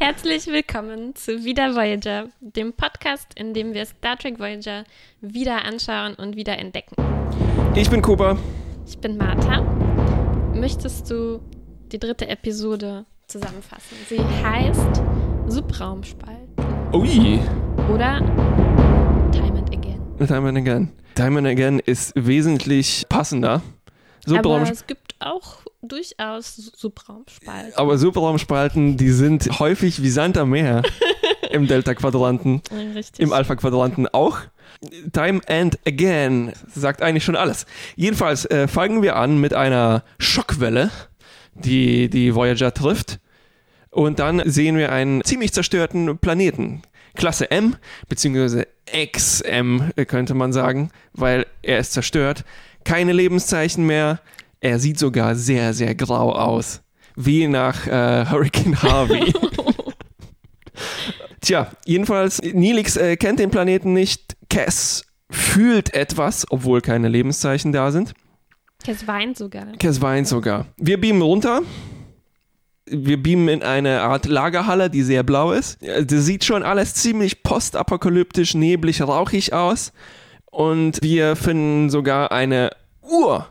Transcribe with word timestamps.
Herzlich 0.00 0.46
willkommen 0.46 1.16
zu 1.16 1.44
Wieder 1.44 1.74
Voyager, 1.74 2.28
dem 2.40 2.72
Podcast, 2.72 3.34
in 3.34 3.52
dem 3.52 3.74
wir 3.74 3.84
Star 3.84 4.16
Trek 4.16 4.38
Voyager 4.38 4.84
wieder 5.20 5.64
anschauen 5.64 6.14
und 6.14 6.36
wieder 6.36 6.56
entdecken. 6.56 6.94
Ich 7.74 7.90
bin 7.90 8.00
Kuba. 8.00 8.38
Ich 8.86 8.96
bin 8.98 9.16
Martha. 9.16 9.60
Möchtest 10.54 11.10
du 11.10 11.40
die 11.90 11.98
dritte 11.98 12.28
Episode 12.28 13.06
zusammenfassen? 13.26 13.96
Sie 14.08 14.20
heißt 14.20 15.02
Subraumspalt. 15.48 16.48
Ui. 16.92 17.40
Oder 17.92 18.18
Time 19.32 19.58
and 19.58 19.74
Again. 19.74 20.00
Time 20.24 20.48
and 20.48 20.58
Again. 20.58 20.92
Time 21.16 21.38
and 21.38 21.48
Again 21.48 21.80
ist 21.80 22.12
wesentlich 22.14 23.04
passender. 23.08 23.62
Subraum 24.26 24.62
Aber 24.62 24.70
es 24.70 24.86
gibt 24.86 25.14
auch 25.20 25.58
durchaus 25.82 26.56
Subraumspalten. 26.56 27.74
Aber 27.76 27.98
Subraumspalten, 27.98 28.96
die 28.96 29.10
sind 29.10 29.58
häufig 29.58 30.02
wie 30.02 30.10
Sand 30.10 30.36
am 30.38 30.50
Meer 30.50 30.82
im 31.50 31.66
Delta-Quadranten, 31.66 32.62
im 33.18 33.32
Alpha-Quadranten 33.32 34.08
auch. 34.08 34.38
Time 35.12 35.40
and 35.48 35.78
Again 35.86 36.52
sagt 36.72 37.02
eigentlich 37.02 37.24
schon 37.24 37.36
alles. 37.36 37.66
Jedenfalls 37.96 38.44
äh, 38.46 38.68
fangen 38.68 39.02
wir 39.02 39.16
an 39.16 39.40
mit 39.40 39.54
einer 39.54 40.04
Schockwelle, 40.18 40.90
die 41.54 42.08
die 42.08 42.34
Voyager 42.34 42.72
trifft. 42.72 43.18
Und 43.90 44.18
dann 44.18 44.42
sehen 44.44 44.76
wir 44.76 44.92
einen 44.92 45.24
ziemlich 45.24 45.52
zerstörten 45.52 46.18
Planeten. 46.18 46.82
Klasse 47.14 47.50
M, 47.50 47.76
beziehungsweise 48.08 48.68
XM 49.12 49.90
könnte 50.06 50.34
man 50.34 50.52
sagen, 50.52 50.90
weil 51.12 51.46
er 51.62 51.78
ist 51.78 51.92
zerstört. 51.92 52.44
Keine 52.88 53.12
Lebenszeichen 53.12 53.84
mehr, 53.84 54.18
er 54.60 54.78
sieht 54.78 54.98
sogar 54.98 55.34
sehr, 55.34 55.74
sehr 55.74 55.94
grau 55.94 56.32
aus. 56.32 56.80
Wie 57.16 57.46
nach 57.46 57.86
äh, 57.86 58.24
Hurricane 58.24 58.82
Harvey. 58.82 59.30
Tja, 61.42 61.70
jedenfalls, 61.84 62.40
Nilix 62.40 62.96
äh, 62.96 63.18
kennt 63.18 63.40
den 63.40 63.50
Planeten 63.50 63.92
nicht. 63.92 64.38
Cass 64.48 65.04
fühlt 65.30 65.92
etwas, 65.92 66.46
obwohl 66.48 66.80
keine 66.80 67.08
Lebenszeichen 67.08 67.72
da 67.72 67.92
sind. 67.92 68.14
Cass 68.82 69.06
weint 69.06 69.36
sogar. 69.36 69.66
Cass 69.78 70.00
weint 70.00 70.26
sogar. 70.26 70.64
Wir 70.78 70.98
beamen 70.98 71.20
runter. 71.20 71.60
Wir 72.86 73.22
beamen 73.22 73.48
in 73.48 73.62
eine 73.62 74.00
Art 74.00 74.24
Lagerhalle, 74.24 74.88
die 74.88 75.02
sehr 75.02 75.24
blau 75.24 75.52
ist. 75.52 75.76
Das 75.82 76.24
sieht 76.24 76.42
schon 76.42 76.62
alles 76.62 76.94
ziemlich 76.94 77.42
postapokalyptisch, 77.42 78.54
neblig, 78.54 79.02
rauchig 79.02 79.52
aus. 79.52 79.92
Und 80.50 81.02
wir 81.02 81.36
finden 81.36 81.90
sogar 81.90 82.32
eine 82.32 82.70
Uhr 83.08 83.48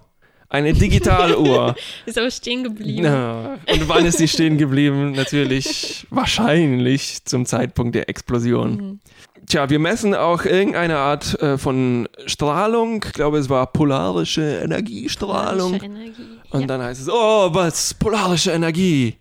eine 0.49 0.73
Digitaluhr. 0.73 1.75
ist 2.05 2.17
aber 2.17 2.31
stehen 2.31 2.63
geblieben. 2.63 3.03
Ja. 3.03 3.57
Und 3.69 3.89
wann 3.89 4.05
ist 4.05 4.17
sie 4.17 4.27
stehen 4.27 4.57
geblieben? 4.57 5.11
Natürlich 5.11 6.07
wahrscheinlich 6.09 7.25
zum 7.25 7.45
Zeitpunkt 7.45 7.95
der 7.95 8.09
Explosion. 8.09 8.71
Mhm. 8.71 8.99
Tja, 9.47 9.69
wir 9.69 9.79
messen 9.79 10.13
auch 10.13 10.45
irgendeine 10.45 10.97
Art 10.97 11.41
äh, 11.41 11.57
von 11.57 12.09
Strahlung. 12.25 13.01
Ich 13.05 13.13
glaube, 13.13 13.37
es 13.37 13.49
war 13.49 13.67
polarische 13.67 14.59
Energiestrahlung. 14.63 15.79
Polarische 15.79 15.85
Energie. 15.85 16.21
Und 16.49 16.61
ja. 16.61 16.67
dann 16.67 16.81
heißt 16.81 17.01
es, 17.01 17.09
oh, 17.09 17.49
was? 17.53 17.93
Polarische 17.93 18.51
Energie. 18.51 19.15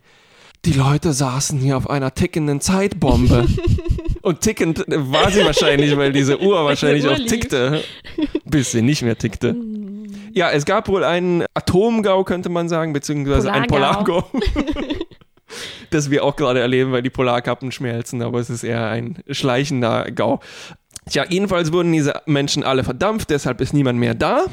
Die 0.65 0.73
Leute 0.73 1.12
saßen 1.12 1.61
hier 1.61 1.77
auf 1.77 1.89
einer 1.89 2.15
tickenden 2.15 2.61
Zeitbombe. 2.61 3.47
Und 4.27 4.41
tickend 4.41 4.83
war 4.89 5.31
sie 5.31 5.45
wahrscheinlich, 5.45 5.97
weil 5.97 6.13
diese 6.13 6.41
Uhr 6.43 6.65
wahrscheinlich 6.65 7.05
Uhr 7.05 7.13
auch 7.13 7.17
tickte, 7.17 7.85
bis 8.45 8.73
sie 8.73 8.83
nicht 8.83 9.03
mehr 9.03 9.17
tickte. 9.17 9.53
Mhm. 9.53 10.33
Ja, 10.33 10.51
es 10.51 10.65
gab 10.65 10.89
wohl 10.89 11.05
einen 11.05 11.45
Atomgau, 11.55 12.25
könnte 12.25 12.49
man 12.49 12.69
sagen, 12.69 12.93
beziehungsweise 12.93 13.53
ein 13.53 13.69
Polargau. 13.69 14.29
das 15.91 16.11
wir 16.11 16.25
auch 16.25 16.35
gerade 16.35 16.59
erleben, 16.59 16.91
weil 16.91 17.03
die 17.03 17.11
Polarkappen 17.11 17.71
schmelzen, 17.71 18.21
aber 18.21 18.41
es 18.41 18.51
ist 18.51 18.65
eher 18.65 18.89
ein 18.89 19.23
schleichender 19.31 20.11
Gau. 20.11 20.41
Tja, 21.09 21.25
jedenfalls 21.29 21.73
wurden 21.73 21.93
diese 21.93 22.21
Menschen 22.27 22.65
alle 22.65 22.83
verdampft, 22.83 23.31
deshalb 23.31 23.61
ist 23.61 23.75
niemand 23.75 24.01
mehr 24.01 24.15
da. 24.15 24.47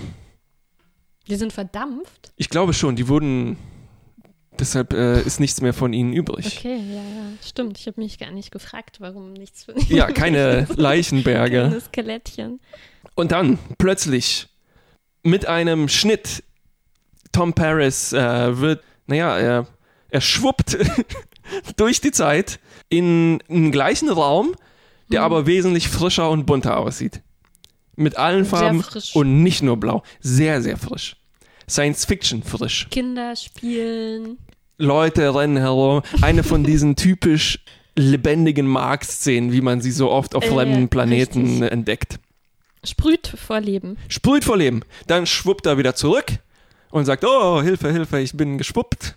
Die 1.28 1.36
sind 1.36 1.52
verdampft? 1.52 2.32
Ich 2.36 2.52
glaube 2.52 2.74
schon, 2.74 2.96
die 2.96 3.08
wurden. 3.08 3.58
Deshalb 4.60 4.94
äh, 4.94 5.22
ist 5.22 5.40
nichts 5.40 5.62
mehr 5.62 5.74
von 5.74 5.94
ihnen 5.94 6.14
übrig. 6.14 6.58
Okay, 6.58 6.76
ja, 6.76 7.02
ja, 7.02 7.34
stimmt. 7.46 7.80
Ich 7.80 7.88
habe 7.88 8.00
mich 8.00 8.20
gar 8.20 8.32
nicht 8.32 8.52
gefragt, 8.52 8.98
warum 9.00 9.34
nichts 9.34 9.64
von 9.64 9.76
ihnen 9.76 9.96
Ja, 9.96 10.12
keine 10.12 10.68
Leichenberge. 10.76 11.64
Keine 11.64 11.82
Skelettchen. 11.82 12.60
Und 13.16 13.32
dann 13.32 13.58
plötzlich 13.78 14.48
mit 15.24 15.48
einem 15.48 15.88
Schnitt. 15.90 16.44
Tom 17.32 17.54
Paris 17.54 18.14
äh, 18.14 18.60
wird, 18.60 18.84
naja, 19.08 19.38
er, 19.38 19.68
er 20.10 20.22
schwuppt 20.22 20.78
durch 21.78 22.00
die 22.00 22.12
Zeit 22.12 22.60
in 22.90 23.42
einen 23.50 23.72
gleichen 23.72 24.10
Raum, 24.10 24.56
der 25.12 25.22
hm. 25.22 25.26
aber 25.26 25.48
wesentlich 25.48 25.88
frischer 25.90 26.30
und 26.30 26.46
bunter 26.46 26.78
aussieht. 26.78 27.22
Mit 27.96 28.18
allen 28.18 28.46
Farben 28.46 28.84
und 29.14 29.44
nicht 29.44 29.64
nur 29.64 29.78
blau. 29.78 30.04
Sehr, 30.20 30.62
sehr 30.62 30.78
frisch. 30.78 31.16
Science 31.70 32.06
Fiction 32.06 32.44
frisch. 32.44 32.88
Kinder 32.92 33.36
spielen. 33.36 34.38
Leute 34.78 35.34
rennen 35.34 35.58
herum. 35.58 36.02
Eine 36.22 36.44
von 36.44 36.64
diesen 36.66 36.96
typisch 36.96 37.60
lebendigen 37.96 38.68
Marktszenen, 38.68 39.52
wie 39.52 39.62
man 39.62 39.82
sie 39.82 39.92
so 39.92 40.10
oft 40.10 40.36
auf 40.36 40.44
äh, 40.44 40.50
fremden 40.50 40.90
Planeten 40.90 41.42
richtig. 41.42 41.72
entdeckt. 41.72 42.20
Sprüht 42.84 43.28
vor 43.28 43.62
Leben. 43.62 43.98
Sprüht 44.10 44.44
vor 44.44 44.58
Leben. 44.58 44.82
Dann 45.08 45.26
schwuppt 45.26 45.66
er 45.66 45.78
wieder 45.78 45.96
zurück 45.96 46.26
und 46.90 47.06
sagt, 47.06 47.24
oh, 47.24 47.62
Hilfe, 47.62 47.92
Hilfe, 47.92 48.20
ich 48.20 48.36
bin 48.36 48.58
geschwuppt. 48.58 49.16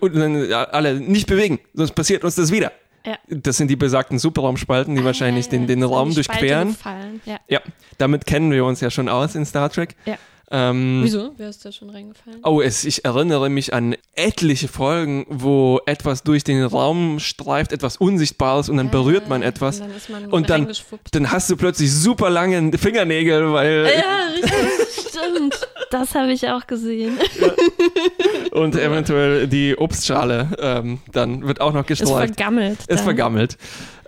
Und 0.00 0.14
dann 0.16 0.52
alle 0.52 1.00
nicht 1.00 1.26
bewegen, 1.26 1.58
sonst 1.74 1.92
passiert 1.92 2.24
uns 2.24 2.36
das 2.36 2.52
wieder. 2.52 2.72
Ja. 3.04 3.18
Das 3.28 3.56
sind 3.56 3.68
die 3.68 3.76
besagten 3.76 4.18
Superraumspalten, 4.18 4.94
die 4.94 5.02
ah, 5.02 5.06
wahrscheinlich 5.06 5.46
ja, 5.46 5.52
ja. 5.52 5.58
den, 5.58 5.66
den 5.66 5.82
Raum 5.82 6.14
durchqueren. 6.14 6.76
Ja. 7.24 7.38
ja, 7.48 7.60
damit 7.98 8.26
kennen 8.26 8.50
wir 8.52 8.64
uns 8.64 8.80
ja 8.80 8.90
schon 8.90 9.08
aus 9.08 9.34
in 9.34 9.44
Star 9.46 9.70
Trek. 9.70 9.96
Ja. 10.04 10.18
Ähm, 10.52 11.00
Wieso? 11.04 11.32
Wer 11.36 11.48
ist 11.48 11.64
da 11.64 11.70
schon 11.70 11.90
reingefallen? 11.90 12.40
Oh, 12.42 12.60
es, 12.60 12.84
ich 12.84 13.04
erinnere 13.04 13.48
mich 13.48 13.72
an 13.72 13.94
etliche 14.16 14.66
Folgen, 14.66 15.24
wo 15.28 15.80
etwas 15.86 16.24
durch 16.24 16.42
den 16.42 16.64
Raum 16.64 17.20
streift, 17.20 17.72
etwas 17.72 17.96
Unsichtbares 17.98 18.68
und 18.68 18.76
dann 18.76 18.88
äh, 18.88 18.90
berührt 18.90 19.28
man 19.28 19.42
etwas. 19.42 19.80
Und 19.80 19.90
dann, 20.08 20.26
und 20.26 20.50
dann, 20.50 20.68
dann, 21.12 21.30
hast 21.30 21.50
du 21.50 21.56
plötzlich 21.56 21.92
super 21.92 22.30
lange 22.30 22.76
Fingernägel, 22.76 23.52
weil. 23.52 23.90
Ja, 23.96 24.26
richtig, 24.34 25.06
stimmt. 25.08 25.68
Das 25.90 26.14
habe 26.14 26.32
ich 26.32 26.48
auch 26.48 26.66
gesehen. 26.66 27.18
Ja. 27.40 28.58
Und 28.58 28.74
eventuell 28.76 29.46
die 29.46 29.76
Obstschale 29.76 30.48
ähm, 30.60 30.98
dann 31.12 31.46
wird 31.46 31.60
auch 31.60 31.72
noch 31.72 31.86
gestreift. 31.86 32.30
Ist 32.30 32.36
vergammelt. 32.36 32.78
Ist 32.80 32.88
dann. 32.88 32.98
vergammelt. 32.98 33.56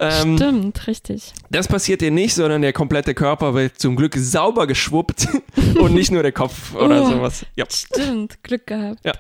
Ähm, 0.03 0.37
Stimmt, 0.37 0.87
richtig. 0.89 1.33
Das 1.51 1.69
passiert 1.69 2.01
dir 2.01 2.11
nicht, 2.11 2.35
sondern 2.35 2.63
der 2.63 2.73
komplette 2.73 3.15
Körper 3.15 3.55
wird 3.55 3.79
zum 3.79 3.95
Glück 3.95 4.17
sauber 4.17 4.67
geschwuppt 4.67 5.29
und 5.79 5.95
nicht 5.95 6.11
nur 6.11 6.25
der 6.25 6.33
Kopf 6.33 6.75
oder 6.75 7.05
oh, 7.05 7.11
sowas. 7.11 7.47
Ja. 7.55 7.67
Stimmt, 7.71 8.43
Glück 8.43 8.67
gehabt. 8.67 8.99
Ja. 9.05 9.13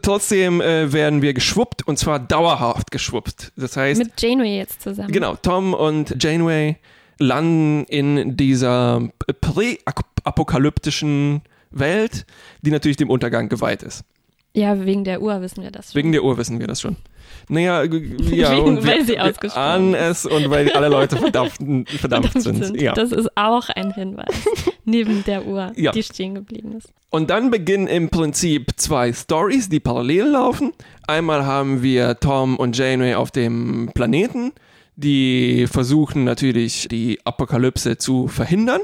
trotzdem 0.00 0.60
äh, 0.60 0.92
werden 0.92 1.20
wir 1.20 1.34
geschwuppt 1.34 1.88
und 1.88 1.98
zwar 1.98 2.20
dauerhaft 2.20 2.92
geschwuppt. 2.92 3.50
Das 3.56 3.76
heißt. 3.76 3.98
Mit 3.98 4.12
Janeway 4.20 4.56
jetzt 4.56 4.82
zusammen. 4.82 5.10
Genau, 5.10 5.34
Tom 5.34 5.74
und 5.74 6.22
Janeway 6.22 6.76
landen 7.18 7.82
in 7.86 8.36
dieser 8.36 9.08
prä-apokalyptischen 9.40 11.42
Welt, 11.70 12.24
die 12.62 12.70
natürlich 12.70 12.98
dem 12.98 13.10
Untergang 13.10 13.48
geweiht 13.48 13.82
ist. 13.82 14.04
Ja, 14.54 14.84
wegen 14.84 15.04
der 15.04 15.22
Uhr 15.22 15.40
wissen 15.40 15.62
wir 15.62 15.70
das 15.70 15.92
schon. 15.92 15.98
Wegen 15.98 16.12
der 16.12 16.24
Uhr 16.24 16.36
wissen 16.36 16.58
wir 16.58 16.66
das 16.66 16.80
schon. 16.80 16.96
Naja, 17.48 17.82
ja, 18.30 18.56
und 18.56 18.86
weil 18.86 19.04
sie 19.04 19.12
wir 19.12 19.56
ahnen 19.56 19.94
es 19.94 20.26
und 20.26 20.50
weil 20.50 20.70
alle 20.74 20.88
Leute 20.88 21.16
verdampft, 21.16 21.60
verdampft 21.98 22.40
sind. 22.40 22.64
sind. 22.64 22.80
Ja. 22.80 22.92
Das 22.92 23.12
ist 23.12 23.28
auch 23.36 23.68
ein 23.70 23.92
Hinweis, 23.92 24.34
neben 24.84 25.24
der 25.24 25.46
Uhr, 25.46 25.72
ja. 25.76 25.92
die 25.92 26.02
stehen 26.02 26.34
geblieben 26.34 26.72
ist. 26.76 26.92
Und 27.10 27.30
dann 27.30 27.50
beginnen 27.50 27.86
im 27.86 28.10
Prinzip 28.10 28.72
zwei 28.76 29.12
Stories, 29.12 29.68
die 29.68 29.80
parallel 29.80 30.26
laufen. 30.26 30.72
Einmal 31.06 31.46
haben 31.46 31.82
wir 31.82 32.18
Tom 32.20 32.56
und 32.56 32.76
Janeway 32.76 33.14
auf 33.14 33.30
dem 33.30 33.90
Planeten, 33.94 34.52
die 34.96 35.66
versuchen 35.70 36.24
natürlich 36.24 36.88
die 36.90 37.18
Apokalypse 37.24 37.96
zu 37.96 38.28
verhindern 38.28 38.80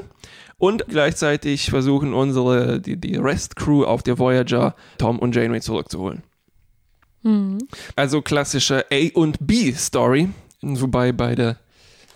und 0.57 0.85
gleichzeitig 0.87 1.69
versuchen 1.69 2.13
unsere, 2.13 2.79
die, 2.79 2.97
die 2.97 3.17
Rest-Crew 3.17 3.83
auf 3.83 4.03
der 4.03 4.17
Voyager 4.17 4.75
Tom 4.97 5.19
und 5.19 5.35
Janeway 5.35 5.61
zurückzuholen. 5.61 6.23
Mhm. 7.23 7.57
Also 7.95 8.21
klassische 8.21 8.85
A- 8.91 9.11
und 9.13 9.37
B-Story, 9.41 10.29
wobei 10.61 11.11
beide 11.11 11.57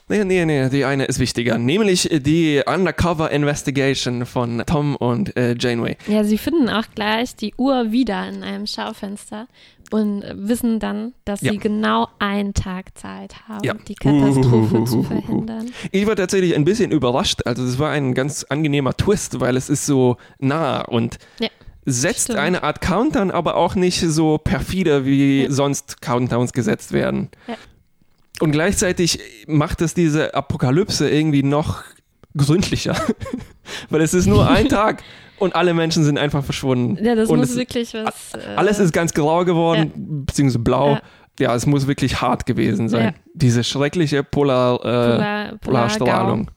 Nee, 0.10 0.24
nee, 0.24 0.44
nee, 0.44 0.70
die 0.70 0.86
eine 0.86 1.06
ist 1.06 1.20
wichtiger. 1.20 1.60
Nämlich 1.60 2.10
die 2.12 2.64
Undercover 2.66 3.30
Investigation 3.30 4.26
von 4.26 4.64
Tom 4.66 4.96
und 4.96 5.38
äh, 5.38 5.56
Janeway. 5.58 5.98
Ja, 6.08 6.24
sie 6.24 6.40
finden 6.40 6.68
auch 6.68 6.86
gleich 6.96 7.36
die 7.36 7.54
Uhr 7.58 7.92
wieder 7.92 8.28
in 8.28 8.42
einem 8.42 8.66
Schaufenster 8.66 9.48
und 9.92 10.24
wissen 10.34 10.80
dann, 10.80 11.14
dass 11.26 11.42
ja. 11.42 11.52
sie 11.52 11.60
genau 11.60 12.08
einen 12.18 12.56
Tag 12.56 12.98
Zeit 12.98 13.36
haben, 13.48 13.64
ja. 13.64 13.76
die 13.88 13.94
Katastrophe 13.94 14.80
uh, 14.80 14.86
zu 14.86 15.04
verhindern. 15.04 15.72
Ich 15.92 16.08
war 16.08 16.16
tatsächlich 16.16 16.56
ein 16.56 16.66
bisschen 16.66 16.92
überrascht. 16.92 17.42
Also 17.46 17.64
es 17.64 17.78
war 17.78 17.92
ein 17.92 18.16
ganz 18.16 18.44
angenehmer 18.50 18.98
Twist, 18.98 19.40
weil 19.40 19.58
es 19.58 19.70
ist 19.70 19.86
so 19.86 20.18
nah 20.40 20.82
und 20.82 21.20
ja 21.40 21.50
setzt 21.86 22.26
Stimmt. 22.26 22.40
eine 22.40 22.64
Art 22.64 22.82
Countdown, 22.82 23.32
aber 23.32 23.56
auch 23.56 23.76
nicht 23.76 24.00
so 24.00 24.38
perfide, 24.38 25.06
wie 25.06 25.44
ja. 25.44 25.52
sonst 25.52 26.02
Countdowns 26.02 26.54
gesetzt 26.54 26.92
werden. 26.92 27.30
Und 28.40 28.52
gleichzeitig 28.52 29.20
macht 29.48 29.82
es 29.82 29.94
diese 29.94 30.34
Apokalypse 30.34 31.10
irgendwie 31.10 31.44
noch 31.44 31.84
gründlicher. 32.36 32.96
Weil 33.90 34.02
es 34.02 34.14
ist 34.14 34.26
nur 34.26 34.50
ein 34.50 34.70
Tag 34.70 35.04
und 35.38 35.56
alle 35.56 35.74
Menschen 35.74 36.04
sind 36.04 36.18
einfach 36.18 36.44
verschwunden. 36.44 37.04
Ja, 37.04 37.16
das 37.16 37.30
und 37.30 37.40
muss 37.40 37.56
wirklich 37.56 37.94
was. 37.94 38.34
Äh, 38.34 38.56
alles 38.56 38.80
ist 38.80 38.94
ganz 38.94 39.14
grau 39.14 39.46
geworden, 39.46 39.92
ja. 39.96 40.02
beziehungsweise 40.26 40.60
blau. 40.60 40.94
Ja. 40.94 41.02
ja. 41.40 41.56
es 41.56 41.66
muss 41.66 41.88
wirklich 41.88 42.22
hart 42.22 42.46
gewesen 42.46 42.90
sein. 42.90 43.06
Ja. 43.06 43.14
Diese 43.34 43.64
schreckliche 43.64 44.24
Polar, 44.24 44.76
äh, 44.76 44.80
Polar, 44.82 45.58
Polarstrahlung. 45.62 46.52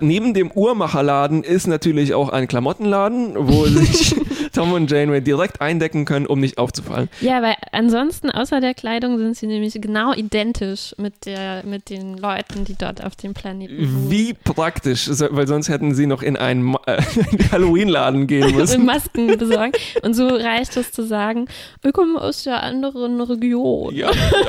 Neben 0.00 0.34
dem 0.34 0.50
Uhrmacherladen 0.50 1.42
ist 1.42 1.66
natürlich 1.66 2.12
auch 2.12 2.28
ein 2.28 2.48
Klamottenladen, 2.48 3.32
wo 3.36 3.64
sich 3.64 4.14
Tom 4.56 4.72
und 4.72 4.90
Janeway 4.90 5.20
direkt 5.20 5.60
eindecken 5.60 6.06
können, 6.06 6.26
um 6.26 6.40
nicht 6.40 6.56
aufzufallen. 6.56 7.10
Ja, 7.20 7.42
weil 7.42 7.56
ansonsten 7.72 8.30
außer 8.30 8.60
der 8.60 8.72
Kleidung 8.72 9.18
sind 9.18 9.36
sie 9.36 9.46
nämlich 9.46 9.74
genau 9.74 10.14
identisch 10.14 10.94
mit, 10.96 11.26
der, 11.26 11.62
mit 11.66 11.90
den 11.90 12.16
Leuten, 12.16 12.64
die 12.64 12.74
dort 12.74 13.04
auf 13.04 13.16
dem 13.16 13.34
Planeten 13.34 13.76
sind. 13.76 14.10
Wie 14.10 14.32
praktisch, 14.32 15.10
weil 15.30 15.46
sonst 15.46 15.68
hätten 15.68 15.94
sie 15.94 16.06
noch 16.06 16.22
in 16.22 16.38
einen 16.38 16.74
äh, 16.86 17.02
Halloween-Laden 17.52 18.26
gehen 18.26 18.56
müssen. 18.56 18.86
Masken 18.86 19.36
besorgen. 19.36 19.72
Und 20.00 20.14
so 20.14 20.26
reicht 20.26 20.74
es 20.78 20.90
zu 20.90 21.06
sagen, 21.06 21.48
wir 21.82 21.92
kommen 21.92 22.16
aus 22.16 22.44
der 22.44 22.62
anderen 22.62 23.20
Region. 23.20 23.94
Ja, 23.94 24.08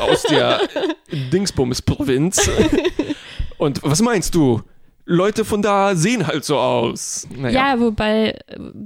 aus 0.10 0.24
der 0.24 0.62
Dingsbums-Provinz. 1.34 2.50
Und 3.58 3.82
was 3.84 4.02
meinst 4.02 4.34
du? 4.36 4.62
Leute 5.10 5.46
von 5.46 5.62
da 5.62 5.96
sehen 5.96 6.28
halt 6.28 6.44
so 6.44 6.58
aus. 6.58 7.28
Naja. 7.36 7.74
Ja, 7.74 7.80
wobei 7.80 8.38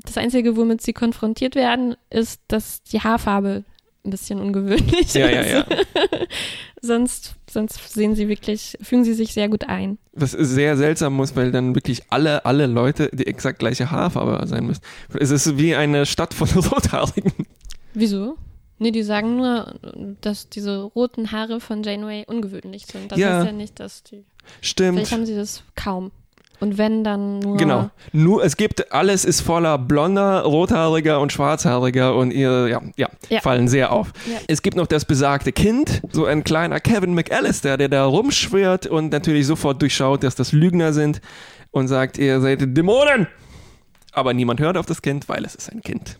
das 0.05 0.17
Einzige, 0.17 0.55
womit 0.55 0.81
sie 0.81 0.93
konfrontiert 0.93 1.55
werden, 1.55 1.95
ist, 2.11 2.39
dass 2.47 2.83
die 2.83 3.01
Haarfarbe 3.01 3.63
ein 4.05 4.09
bisschen 4.11 4.39
ungewöhnlich 4.39 5.13
ja, 5.13 5.27
ist. 5.27 5.51
Ja, 5.51 5.57
ja. 5.57 5.65
sonst, 6.81 7.35
sonst 7.49 7.93
sehen 7.93 8.15
sie 8.15 8.27
wirklich, 8.27 8.77
fügen 8.81 9.03
sie 9.03 9.15
sich 9.15 9.33
sehr 9.33 9.49
gut 9.49 9.67
ein. 9.67 9.97
Was 10.13 10.31
sehr 10.31 10.77
seltsam 10.77 11.13
muss, 11.13 11.35
weil 11.35 11.51
dann 11.51 11.73
wirklich 11.73 12.03
alle, 12.09 12.45
alle 12.45 12.67
Leute 12.67 13.09
die 13.11 13.25
exakt 13.25 13.59
gleiche 13.59 13.89
Haarfarbe 13.89 14.45
sein 14.47 14.65
müssen. 14.67 14.81
Es 15.19 15.31
ist 15.31 15.57
wie 15.57 15.75
eine 15.75 16.05
Stadt 16.05 16.35
von 16.35 16.47
Rothaarigen. 16.55 17.33
Wieso? 17.93 18.37
Nee, 18.77 18.89
die 18.89 19.03
sagen 19.03 19.37
nur, 19.37 19.75
dass 20.21 20.49
diese 20.49 20.81
roten 20.81 21.31
Haare 21.31 21.59
von 21.59 21.83
Janeway 21.83 22.25
ungewöhnlich 22.25 22.87
sind. 22.87 23.11
Das 23.11 23.19
ja. 23.19 23.41
ist 23.41 23.45
ja 23.45 23.51
nicht, 23.51 23.79
dass 23.79 24.01
die. 24.01 24.25
Stimmt. 24.61 24.99
Vielleicht 24.99 25.11
haben 25.11 25.25
sie 25.25 25.35
das 25.35 25.63
kaum. 25.75 26.11
Und 26.61 26.77
wenn 26.77 27.03
dann 27.03 27.39
nur. 27.39 27.57
Genau. 27.57 27.89
Nur, 28.13 28.45
es 28.45 28.55
gibt, 28.55 28.93
alles 28.93 29.25
ist 29.25 29.41
voller 29.41 29.79
blonder, 29.79 30.43
rothaariger 30.43 31.19
und 31.19 31.31
schwarzhaariger 31.31 32.15
und 32.15 32.29
ihr, 32.31 32.67
ja, 32.67 32.81
ja, 32.95 33.09
ja. 33.29 33.41
fallen 33.41 33.67
sehr 33.67 33.91
auf. 33.91 34.13
Ja. 34.31 34.37
Es 34.47 34.61
gibt 34.61 34.77
noch 34.77 34.85
das 34.85 35.05
besagte 35.05 35.51
Kind, 35.51 36.03
so 36.11 36.25
ein 36.25 36.43
kleiner 36.43 36.79
Kevin 36.79 37.15
McAllister, 37.15 37.77
der 37.77 37.89
da 37.89 38.05
rumschwirrt 38.05 38.85
und 38.85 39.11
natürlich 39.11 39.47
sofort 39.47 39.81
durchschaut, 39.81 40.23
dass 40.23 40.35
das 40.35 40.51
Lügner 40.51 40.93
sind 40.93 41.19
und 41.71 41.87
sagt, 41.87 42.19
ihr 42.19 42.39
seid 42.41 42.77
Dämonen. 42.77 43.25
Aber 44.11 44.35
niemand 44.35 44.59
hört 44.59 44.77
auf 44.77 44.85
das 44.85 45.01
Kind, 45.01 45.27
weil 45.29 45.43
es 45.45 45.55
ist 45.55 45.71
ein 45.71 45.81
Kind. 45.81 46.19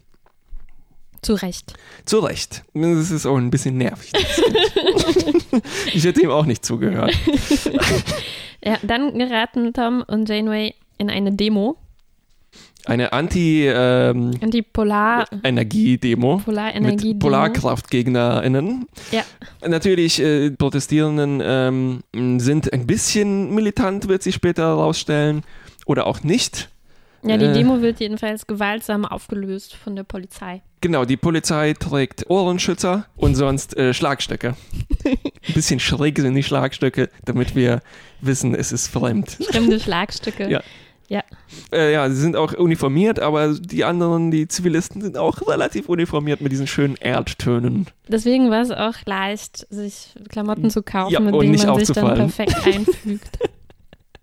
Zu 1.21 1.33
Recht. 1.35 1.73
Zu 2.05 2.19
Recht. 2.19 2.63
Das 2.73 3.11
ist 3.11 3.25
auch 3.27 3.37
ein 3.37 3.51
bisschen 3.51 3.77
nervig. 3.77 4.11
ich 5.93 6.03
hätte 6.03 6.21
ihm 6.21 6.31
auch 6.31 6.45
nicht 6.45 6.65
zugehört. 6.65 7.13
ja, 8.65 8.77
dann 8.81 9.17
geraten 9.17 9.71
Tom 9.73 10.03
und 10.07 10.27
Janeway 10.27 10.73
in 10.97 11.09
eine 11.09 11.31
Demo. 11.31 11.77
Eine 12.85 13.13
Anti- 13.13 13.67
ähm, 13.67 14.31
Antipolar 14.41 15.27
Energiedemo 15.43 16.41
Polarenergie 16.43 17.09
mit 17.13 17.19
PolarkraftgegnerInnen. 17.19 18.87
Ja. 19.11 19.21
Natürlich, 19.67 20.19
äh, 20.19 20.49
Protestierenden 20.49 21.41
ähm, 21.43 22.39
sind 22.39 22.73
ein 22.73 22.87
bisschen 22.87 23.53
militant, 23.53 24.07
wird 24.07 24.23
sich 24.23 24.33
später 24.33 24.63
herausstellen. 24.63 25.43
Oder 25.85 26.07
auch 26.07 26.23
nicht. 26.23 26.69
Ja, 27.23 27.37
die 27.37 27.45
äh, 27.45 27.53
Demo 27.53 27.81
wird 27.81 27.99
jedenfalls 27.99 28.47
gewaltsam 28.47 29.05
aufgelöst 29.05 29.75
von 29.75 29.95
der 29.95 30.03
Polizei. 30.03 30.61
Genau, 30.81 31.05
die 31.05 31.17
Polizei 31.17 31.73
trägt 31.73 32.29
Ohrenschützer 32.29 33.05
und 33.15 33.35
sonst 33.35 33.77
äh, 33.77 33.93
Schlagstöcke. 33.93 34.55
Ein 35.05 35.53
bisschen 35.53 35.79
schräg 35.79 36.17
sind 36.17 36.33
die 36.33 36.43
Schlagstöcke, 36.43 37.09
damit 37.23 37.55
wir 37.55 37.81
wissen, 38.21 38.55
es 38.55 38.71
ist 38.71 38.87
fremd. 38.87 39.37
Fremde 39.51 39.79
Schlagstöcke. 39.79 40.49
Ja. 40.49 40.61
Ja. 41.11 41.23
Äh, 41.73 41.91
ja, 41.91 42.09
sie 42.09 42.21
sind 42.21 42.37
auch 42.37 42.53
uniformiert, 42.53 43.19
aber 43.19 43.53
die 43.53 43.83
anderen, 43.83 44.31
die 44.31 44.47
Zivilisten, 44.47 45.01
sind 45.01 45.17
auch 45.17 45.45
relativ 45.45 45.89
uniformiert 45.89 46.39
mit 46.39 46.53
diesen 46.53 46.67
schönen 46.67 46.95
Erdtönen. 46.95 47.87
Deswegen 48.07 48.49
war 48.49 48.61
es 48.61 48.71
auch 48.71 48.95
leicht, 49.05 49.67
sich 49.69 50.15
Klamotten 50.29 50.69
zu 50.69 50.83
kaufen, 50.83 51.11
ja, 51.11 51.19
mit 51.19 51.35
denen 51.35 51.57
man 51.57 51.79
sich 51.79 51.93
dann 51.93 52.15
perfekt 52.15 52.65
einfügt. 52.65 53.39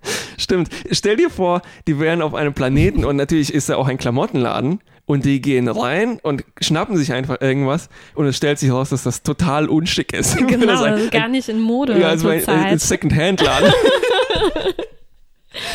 Stimmt. 0.38 0.68
Stell 0.90 1.16
dir 1.16 1.30
vor, 1.30 1.62
die 1.86 1.98
wären 1.98 2.22
auf 2.22 2.34
einem 2.34 2.54
Planeten 2.54 3.04
und 3.04 3.16
natürlich 3.16 3.52
ist 3.52 3.68
da 3.68 3.76
auch 3.76 3.88
ein 3.88 3.98
Klamottenladen 3.98 4.80
und 5.06 5.24
die 5.24 5.40
gehen 5.40 5.68
rein 5.68 6.20
und 6.22 6.44
schnappen 6.60 6.96
sich 6.96 7.12
einfach 7.12 7.40
irgendwas 7.40 7.88
und 8.14 8.26
es 8.26 8.36
stellt 8.36 8.58
sich 8.58 8.68
heraus, 8.68 8.90
dass 8.90 9.02
das 9.02 9.22
total 9.22 9.68
unschick 9.68 10.12
ist. 10.12 10.36
Genau, 10.48 10.66
das 10.66 10.82
ein, 10.82 10.94
ist 10.94 11.10
gar 11.10 11.28
nicht 11.28 11.48
in 11.48 11.60
Mode. 11.60 11.98
Ja, 11.98 12.08
also 12.08 12.28
ein, 12.28 12.46
ein 12.46 12.78
Second-Hand-Laden. 12.78 13.72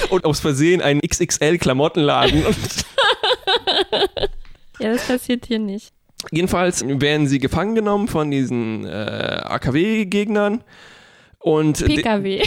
und 0.09 0.25
aus 0.25 0.39
Versehen 0.39 0.81
ein 0.81 0.99
XXL-Klamottenladen. 1.01 2.43
ja, 4.79 4.93
das 4.93 5.07
passiert 5.07 5.45
hier 5.45 5.59
nicht. 5.59 5.91
Jedenfalls 6.31 6.85
werden 6.87 7.27
sie 7.27 7.39
gefangen 7.39 7.75
genommen 7.75 8.07
von 8.07 8.31
diesen 8.31 8.85
äh, 8.85 9.41
AKW-Gegnern 9.43 10.63
und 11.39 11.85
PKW. 11.85 12.43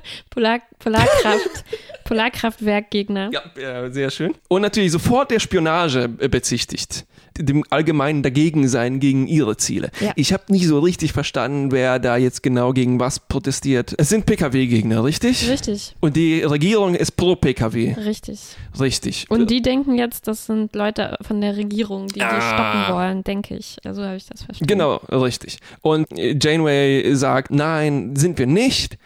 Polar, 0.30 0.60
Polarkraft. 0.78 1.64
Polarkraftwerkgegner. 2.04 3.30
Ja, 3.32 3.90
sehr 3.90 4.10
schön. 4.10 4.34
Und 4.48 4.62
natürlich 4.62 4.92
sofort 4.92 5.30
der 5.30 5.40
Spionage 5.40 6.08
bezichtigt. 6.08 7.06
Dem 7.38 7.64
allgemeinen 7.70 8.22
Dagegen-Sein 8.22 9.00
gegen 9.00 9.26
ihre 9.26 9.56
Ziele. 9.56 9.90
Ja. 10.00 10.12
Ich 10.16 10.34
habe 10.34 10.44
nicht 10.48 10.66
so 10.66 10.80
richtig 10.80 11.14
verstanden, 11.14 11.72
wer 11.72 11.98
da 11.98 12.18
jetzt 12.18 12.42
genau 12.42 12.74
gegen 12.74 13.00
was 13.00 13.20
protestiert. 13.20 13.94
Es 13.96 14.10
sind 14.10 14.26
Pkw-Gegner, 14.26 15.02
richtig? 15.02 15.48
Richtig. 15.48 15.96
Und 16.00 16.16
die 16.16 16.42
Regierung 16.42 16.94
ist 16.94 17.12
pro 17.12 17.34
Pkw. 17.34 17.94
Richtig. 17.94 18.40
Richtig. 18.78 19.30
Und 19.30 19.50
die 19.50 19.62
denken 19.62 19.96
jetzt, 19.96 20.28
das 20.28 20.44
sind 20.44 20.74
Leute 20.74 21.16
von 21.22 21.40
der 21.40 21.56
Regierung, 21.56 22.08
die 22.08 22.20
ah. 22.20 22.34
die 22.34 22.42
stoppen 22.42 22.94
wollen, 22.94 23.24
denke 23.24 23.56
ich. 23.56 23.78
Also 23.84 24.02
habe 24.02 24.16
ich 24.16 24.26
das 24.26 24.42
verstanden. 24.42 24.66
Genau, 24.66 24.96
richtig. 25.10 25.56
Und 25.80 26.06
Janeway 26.12 27.14
sagt, 27.14 27.50
nein, 27.50 28.14
sind 28.14 28.38
wir 28.38 28.46
nicht 28.46 28.98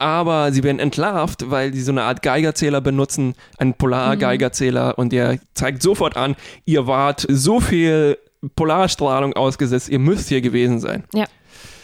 aber 0.00 0.50
sie 0.50 0.62
werden 0.64 0.78
entlarvt, 0.78 1.50
weil 1.50 1.74
sie 1.74 1.82
so 1.82 1.92
eine 1.92 2.02
Art 2.02 2.22
Geigerzähler 2.22 2.80
benutzen, 2.80 3.34
einen 3.58 3.74
Polargeigerzähler 3.74 4.98
und 4.98 5.12
der 5.12 5.38
zeigt 5.52 5.82
sofort 5.82 6.16
an, 6.16 6.36
ihr 6.64 6.86
wart 6.86 7.26
so 7.28 7.60
viel 7.60 8.16
Polarstrahlung 8.56 9.34
ausgesetzt, 9.34 9.90
ihr 9.90 9.98
müsst 9.98 10.28
hier 10.28 10.40
gewesen 10.40 10.80
sein. 10.80 11.04
Ja. 11.14 11.26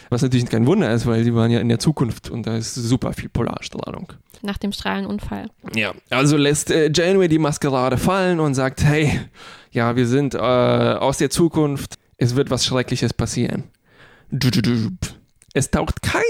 Was 0.09 0.23
natürlich 0.23 0.47
kein 0.47 0.65
Wunder 0.65 0.91
ist, 0.91 1.05
weil 1.05 1.23
sie 1.23 1.35
waren 1.35 1.51
ja 1.51 1.59
in 1.59 1.69
der 1.69 1.77
Zukunft 1.77 2.29
und 2.29 2.47
da 2.47 2.57
ist 2.57 2.73
super 2.73 3.13
viel 3.13 3.29
Polarstrahlung. 3.29 4.13
Nach 4.41 4.57
dem 4.57 4.71
Strahlenunfall. 4.71 5.49
Ja, 5.75 5.93
also 6.09 6.37
lässt 6.37 6.71
äh, 6.71 6.89
Janeway 6.93 7.27
die 7.27 7.39
Maskerade 7.39 7.97
fallen 7.97 8.39
und 8.39 8.55
sagt, 8.55 8.83
hey, 8.83 9.19
ja, 9.71 9.95
wir 9.95 10.07
sind 10.07 10.33
äh, 10.33 10.37
aus 10.37 11.17
der 11.17 11.29
Zukunft, 11.29 11.95
es 12.17 12.35
wird 12.35 12.49
was 12.49 12.65
Schreckliches 12.65 13.13
passieren. 13.13 13.65
Es 15.53 15.69
taucht 15.69 16.01
kein 16.01 16.21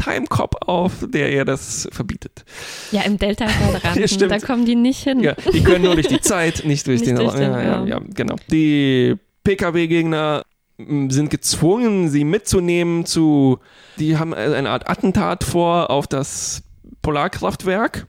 Timecop 0.00 0.68
auf, 0.68 0.92
der 1.06 1.32
ihr 1.32 1.44
das 1.44 1.88
verbietet. 1.92 2.44
Ja, 2.90 3.02
im 3.02 3.18
Delta-Quadranten, 3.18 4.28
da 4.28 4.38
kommen 4.38 4.64
die 4.64 4.76
nicht 4.76 5.02
hin. 5.02 5.20
Ja, 5.20 5.34
die 5.34 5.62
können 5.62 5.84
nur 5.84 5.94
durch 5.94 6.08
die 6.08 6.20
Zeit, 6.20 6.64
nicht 6.64 6.86
durch 6.86 7.00
nicht 7.00 7.10
den 7.10 7.18
Raum. 7.18 7.40
Ja, 7.40 7.62
ja, 7.62 7.84
ja, 7.84 8.00
genau. 8.14 8.36
Die 8.50 9.16
PKW-Gegner 9.44 10.44
mm, 10.78 11.10
sind 11.10 11.30
gezwungen, 11.30 12.08
sie 12.08 12.24
mitzunehmen 12.24 13.04
zu, 13.04 13.58
die 13.98 14.16
haben 14.16 14.32
eine 14.34 14.70
Art 14.70 14.88
Attentat 14.88 15.44
vor 15.44 15.90
auf 15.90 16.06
das 16.06 16.62
Polarkraftwerk. 17.02 18.06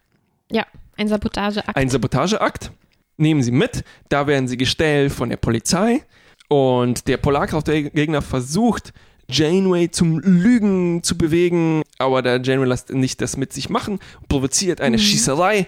Ja, 0.51 0.65
ein 0.97 1.07
Sabotageakt. 1.07 1.75
Ein 1.75 1.89
Sabotageakt. 1.89 2.71
Nehmen 3.17 3.43
sie 3.43 3.51
mit, 3.51 3.83
da 4.09 4.25
werden 4.25 4.47
sie 4.47 4.57
gestellt 4.57 5.11
von 5.11 5.29
der 5.29 5.37
Polizei 5.37 6.01
und 6.47 7.07
der 7.07 7.17
Polarkraftgegner 7.17 8.21
versucht, 8.21 8.93
Janeway 9.31 9.89
zum 9.89 10.19
Lügen 10.19 11.03
zu 11.03 11.17
bewegen, 11.17 11.83
aber 11.97 12.21
der 12.21 12.41
Janeway 12.41 12.67
lässt 12.67 12.91
nicht 12.91 13.21
das 13.21 13.37
mit 13.37 13.53
sich 13.53 13.69
machen, 13.69 13.99
provoziert 14.27 14.81
eine 14.81 14.97
mhm. 14.97 15.01
Schießerei. 15.01 15.67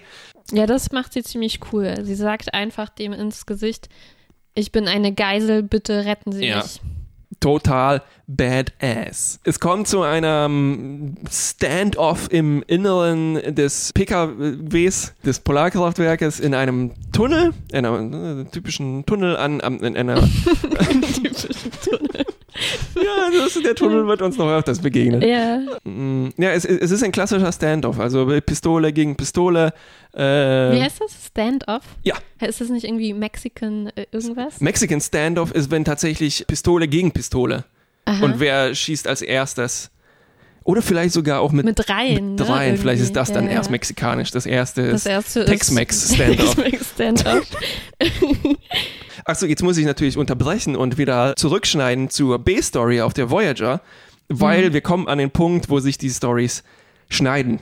Ja, 0.52 0.66
das 0.66 0.92
macht 0.92 1.14
sie 1.14 1.24
ziemlich 1.24 1.60
cool. 1.72 1.96
Sie 2.04 2.16
sagt 2.16 2.54
einfach 2.54 2.90
dem 2.90 3.14
ins 3.14 3.46
Gesicht, 3.46 3.90
ich 4.56 4.72
bin 4.72 4.88
eine 4.88 5.14
Geisel, 5.14 5.64
bitte 5.64 6.06
retten 6.06 6.32
Sie 6.32 6.46
ja. 6.46 6.58
mich. 6.58 6.82
Total 7.40 8.04
badass. 8.28 9.40
Es 9.44 9.60
kommt 9.60 9.88
zu 9.88 10.02
einem 10.02 11.16
Standoff 11.30 12.32
im 12.32 12.64
Inneren 12.68 13.56
des 13.56 13.92
PKWs, 13.94 15.14
des 15.26 15.40
Polarkraftwerkes, 15.40 16.40
in 16.40 16.54
einem 16.54 16.94
Tunnel, 17.12 17.54
in 17.72 17.86
einem 17.86 18.42
äh, 18.42 18.46
typischen 18.46 19.06
Tunnel 19.06 19.36
an, 19.36 19.60
in 19.60 19.98
einer 19.98 20.22
typischen 21.16 21.72
Tunnel. 21.84 22.26
Ja, 22.96 23.30
das, 23.38 23.62
der 23.62 23.76
Tunnel 23.76 24.08
wird 24.08 24.22
uns 24.22 24.38
noch 24.38 24.50
öfters 24.50 24.80
begegnen. 24.80 25.22
Ja. 25.22 25.60
Mm, 25.84 26.30
ja, 26.38 26.52
es, 26.52 26.66
es 26.66 26.92
ist 26.92 27.04
ein 27.04 27.12
klassischer 27.12 27.52
Standoff, 27.52 28.00
also 28.00 28.26
Pistole 28.42 28.94
gegen 28.94 29.16
Pistole. 29.16 29.74
Äh, 30.14 30.20
Wie 30.20 30.82
heißt 30.82 31.02
das? 31.02 31.28
Standoff? 31.28 31.84
Ja. 32.04 32.16
Ist 32.40 32.62
das 32.62 32.70
nicht 32.70 32.86
irgendwie 32.86 33.14
Mexican 33.14 33.88
äh, 33.96 34.06
irgendwas? 34.12 34.62
Mexican 34.62 35.02
Standoff 35.02 35.52
ist, 35.52 35.72
wenn 35.72 35.86
tatsächlich 35.86 36.46
Pistole 36.48 36.88
gegen 36.88 37.12
Pistole. 37.12 37.66
Aha. 38.06 38.24
Und 38.24 38.40
wer 38.40 38.76
schießt 38.76 39.08
als 39.08 39.22
erstes? 39.22 39.90
Oder 40.66 40.82
vielleicht 40.82 41.14
sogar 41.14 41.42
auch 41.42 41.52
mit, 41.52 41.66
mit 41.66 41.90
Reihen. 41.90 42.36
Mit 42.36 42.48
Reihen. 42.48 42.74
Ne? 42.74 42.78
Vielleicht 42.78 43.02
ist 43.02 43.16
das 43.16 43.32
dann 43.32 43.46
ja, 43.46 43.52
erst 43.52 43.70
mexikanisch. 43.70 44.32
Das 44.32 44.46
erste, 44.46 44.92
das 44.92 45.06
erste 45.06 45.46
Tex-Mex 45.46 46.14
Standoff. 46.14 46.56
Tex 46.56 46.92
Standoff. 46.94 47.46
Achso, 49.26 49.46
jetzt 49.46 49.64
muss 49.64 49.78
ich 49.78 49.86
natürlich 49.86 50.18
unterbrechen 50.18 50.76
und 50.76 50.98
wieder 50.98 51.36
zurückschneiden 51.36 52.10
zur 52.10 52.40
B-Story 52.40 53.02
auf 53.02 53.14
der 53.14 53.30
Voyager, 53.30 53.82
weil 54.28 54.70
mhm. 54.70 54.74
wir 54.74 54.82
kommen 54.82 55.08
an 55.08 55.18
den 55.18 55.32
Punkt, 55.32 55.70
wo 55.70 55.80
sich 55.80 55.98
die 55.98 56.10
Stories 56.10 56.64
schneiden. 57.10 57.60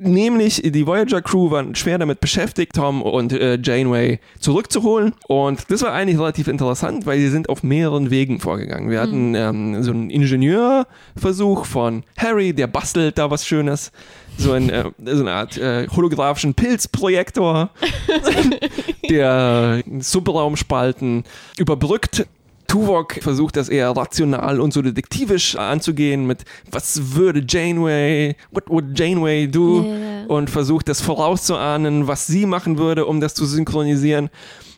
Nämlich 0.00 0.62
die 0.64 0.86
Voyager 0.86 1.20
Crew 1.22 1.50
waren 1.50 1.74
schwer 1.74 1.98
damit 1.98 2.20
beschäftigt, 2.20 2.76
Tom 2.76 3.02
und 3.02 3.32
äh, 3.32 3.58
Janeway 3.60 4.20
zurückzuholen. 4.38 5.12
Und 5.26 5.70
das 5.72 5.82
war 5.82 5.92
eigentlich 5.92 6.20
relativ 6.20 6.46
interessant, 6.46 7.04
weil 7.04 7.18
sie 7.18 7.28
sind 7.28 7.48
auf 7.48 7.64
mehreren 7.64 8.08
Wegen 8.08 8.38
vorgegangen. 8.38 8.90
Wir 8.90 9.00
hatten 9.00 9.30
mhm. 9.30 9.34
ähm, 9.34 9.82
so 9.82 9.90
einen 9.90 10.10
Ingenieurversuch 10.10 11.64
von 11.64 12.04
Harry, 12.16 12.52
der 12.52 12.68
bastelt 12.68 13.18
da 13.18 13.28
was 13.32 13.44
Schönes. 13.44 13.90
So, 14.36 14.52
ein, 14.52 14.70
äh, 14.70 14.84
so 15.04 15.22
eine 15.22 15.32
Art 15.32 15.58
äh, 15.58 15.88
holographischen 15.88 16.54
Pilzprojektor, 16.54 17.70
der 19.10 19.82
Subraumspalten 19.98 21.24
überbrückt 21.56 22.24
Tuvok 22.68 23.14
versucht 23.22 23.56
das 23.56 23.68
eher 23.68 23.90
rational 23.90 24.60
und 24.60 24.72
so 24.72 24.82
detektivisch 24.82 25.56
anzugehen 25.56 26.26
mit 26.26 26.44
was 26.70 27.14
würde 27.14 27.42
Janeway, 27.48 28.36
what 28.50 28.68
would 28.68 28.96
Janeway 28.96 29.48
do? 29.48 29.82
Yeah. 29.82 30.26
Und 30.28 30.50
versucht 30.50 30.88
das 30.88 31.00
vorauszuahnen, 31.00 32.06
was 32.06 32.26
sie 32.26 32.44
machen 32.44 32.76
würde, 32.76 33.06
um 33.06 33.20
das 33.20 33.34
zu 33.34 33.46
synchronisieren. 33.46 34.28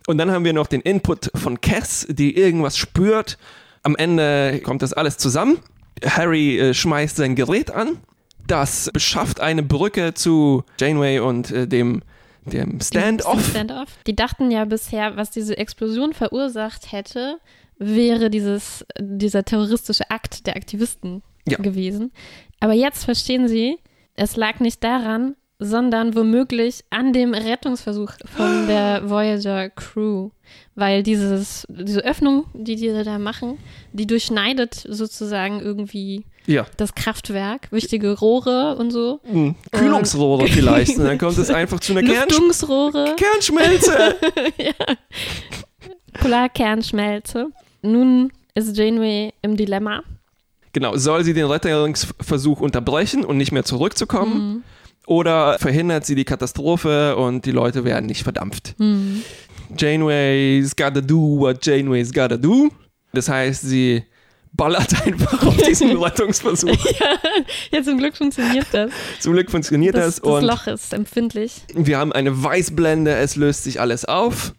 Und 0.07 0.19
dann 0.19 0.31
haben 0.31 0.45
wir 0.45 0.53
noch 0.53 0.69
den 0.69 0.81
Input 0.81 1.31
von 1.35 1.61
Cass, 1.61 2.07
die 2.09 2.37
irgendwas 2.37 2.77
spürt. 2.77 3.37
Am 3.83 3.97
Ende 3.97 4.61
kommt 4.63 4.83
das 4.83 4.93
alles 4.93 5.19
zusammen. 5.19 5.59
Harry 6.05 6.59
äh, 6.59 6.75
schmeißt 6.75 7.17
sein 7.17 7.35
Gerät 7.35 7.73
an. 7.73 7.99
Das 8.47 8.91
beschafft 8.93 9.41
eine 9.41 9.63
Brücke 9.65 10.15
zu 10.15 10.65
Janeway 10.79 11.19
und 11.19 11.51
äh, 11.51 11.67
dem 11.67 12.03
dem 12.47 12.81
Standoff. 12.81 13.51
Standoff. 13.51 13.89
Die 14.07 14.17
dachten 14.17 14.51
ja 14.51 14.65
bisher, 14.65 15.17
was 15.17 15.31
diese 15.31 15.59
Explosion 15.59 16.13
verursacht 16.15 16.91
hätte, 16.91 17.39
wäre 17.81 18.31
dieses, 18.31 18.85
dieser 19.01 19.45
terroristische 19.45 20.09
Akt 20.11 20.47
der 20.47 20.55
Aktivisten 20.55 21.23
ja. 21.49 21.59
gewesen. 21.59 22.13
Aber 22.61 22.75
jetzt 22.75 23.05
verstehen 23.05 23.49
sie, 23.49 23.79
es 24.15 24.37
lag 24.37 24.61
nicht 24.61 24.85
daran, 24.85 25.35
sondern 25.59 26.15
womöglich 26.15 26.85
an 26.91 27.13
dem 27.13 27.35
Rettungsversuch 27.35 28.13
von 28.25 28.67
der 28.69 29.09
Voyager 29.09 29.71
Crew. 29.71 30.31
Weil 30.75 31.03
dieses, 31.03 31.67
diese 31.69 32.01
Öffnung, 32.01 32.47
die 32.55 32.77
die 32.77 32.89
da 33.05 33.19
machen, 33.19 33.59
die 33.93 34.07
durchschneidet 34.07 34.75
sozusagen 34.75 35.61
irgendwie 35.61 36.25
ja. 36.47 36.67
das 36.77 36.95
Kraftwerk, 36.95 37.71
wichtige 37.71 38.19
Rohre 38.19 38.77
und 38.77 38.91
so. 38.91 39.21
Hm. 39.25 39.55
Kühlungsrohre 39.71 40.45
und 40.45 40.51
vielleicht. 40.51 40.99
Und 40.99 41.05
dann 41.07 41.19
kommt 41.19 41.39
es 41.39 41.51
einfach 41.51 41.81
zu 41.81 41.93
einer 41.93 42.03
Lüftungsrohre. 42.03 43.15
Kernschmelze. 43.17 44.17
ja. 44.59 44.97
Polarkernschmelze. 46.15 47.51
Nun 47.83 48.33
ist 48.55 48.77
Janeway 48.77 49.33
im 49.43 49.57
Dilemma. 49.57 50.03
Genau, 50.73 50.97
soll 50.97 51.25
sie 51.25 51.35
den 51.35 51.47
Rettungsversuch 51.47 52.61
unterbrechen 52.61 53.25
und 53.25 53.37
nicht 53.37 53.53
mehr 53.53 53.65
zurückzukommen? 53.65 54.35
Mhm. 54.35 54.63
Oder 55.07 55.59
verhindert 55.59 56.07
sie 56.07 56.15
die 56.15 56.25
Katastrophe 56.25 57.17
und 57.17 57.45
die 57.45 57.51
Leute 57.51 57.85
werden 57.85 58.07
nicht 58.07 58.23
verdampft? 58.23 58.75
Mhm. 58.79 59.23
Janeway's 59.77 60.77
gotta 60.77 61.01
do 61.01 61.39
what 61.39 61.65
Janeway's 61.65 62.13
gotta 62.13 62.37
do. 62.37 62.69
Das 63.13 63.29
heißt, 63.29 63.63
sie 63.63 64.05
ballert 64.53 64.95
einfach 65.07 65.45
auf 65.47 65.57
diesen 65.57 65.97
Rettungsversuch. 66.03 66.69
ja, 67.01 67.17
ja, 67.73 67.83
zum 67.83 67.99
Glück 67.99 68.17
funktioniert 68.17 68.67
das. 68.73 68.93
Zum 69.19 69.33
Glück 69.33 69.51
funktioniert 69.51 69.97
das. 69.97 70.21
Das, 70.21 70.23
das 70.23 70.45
Loch 70.45 70.67
ist 70.67 70.93
empfindlich. 70.93 71.63
Wir 71.75 71.99
haben 71.99 72.13
eine 72.13 72.43
Weißblende, 72.43 73.15
es 73.17 73.37
löst 73.37 73.65
sich 73.65 73.81
alles 73.81 74.05
auf. 74.05 74.55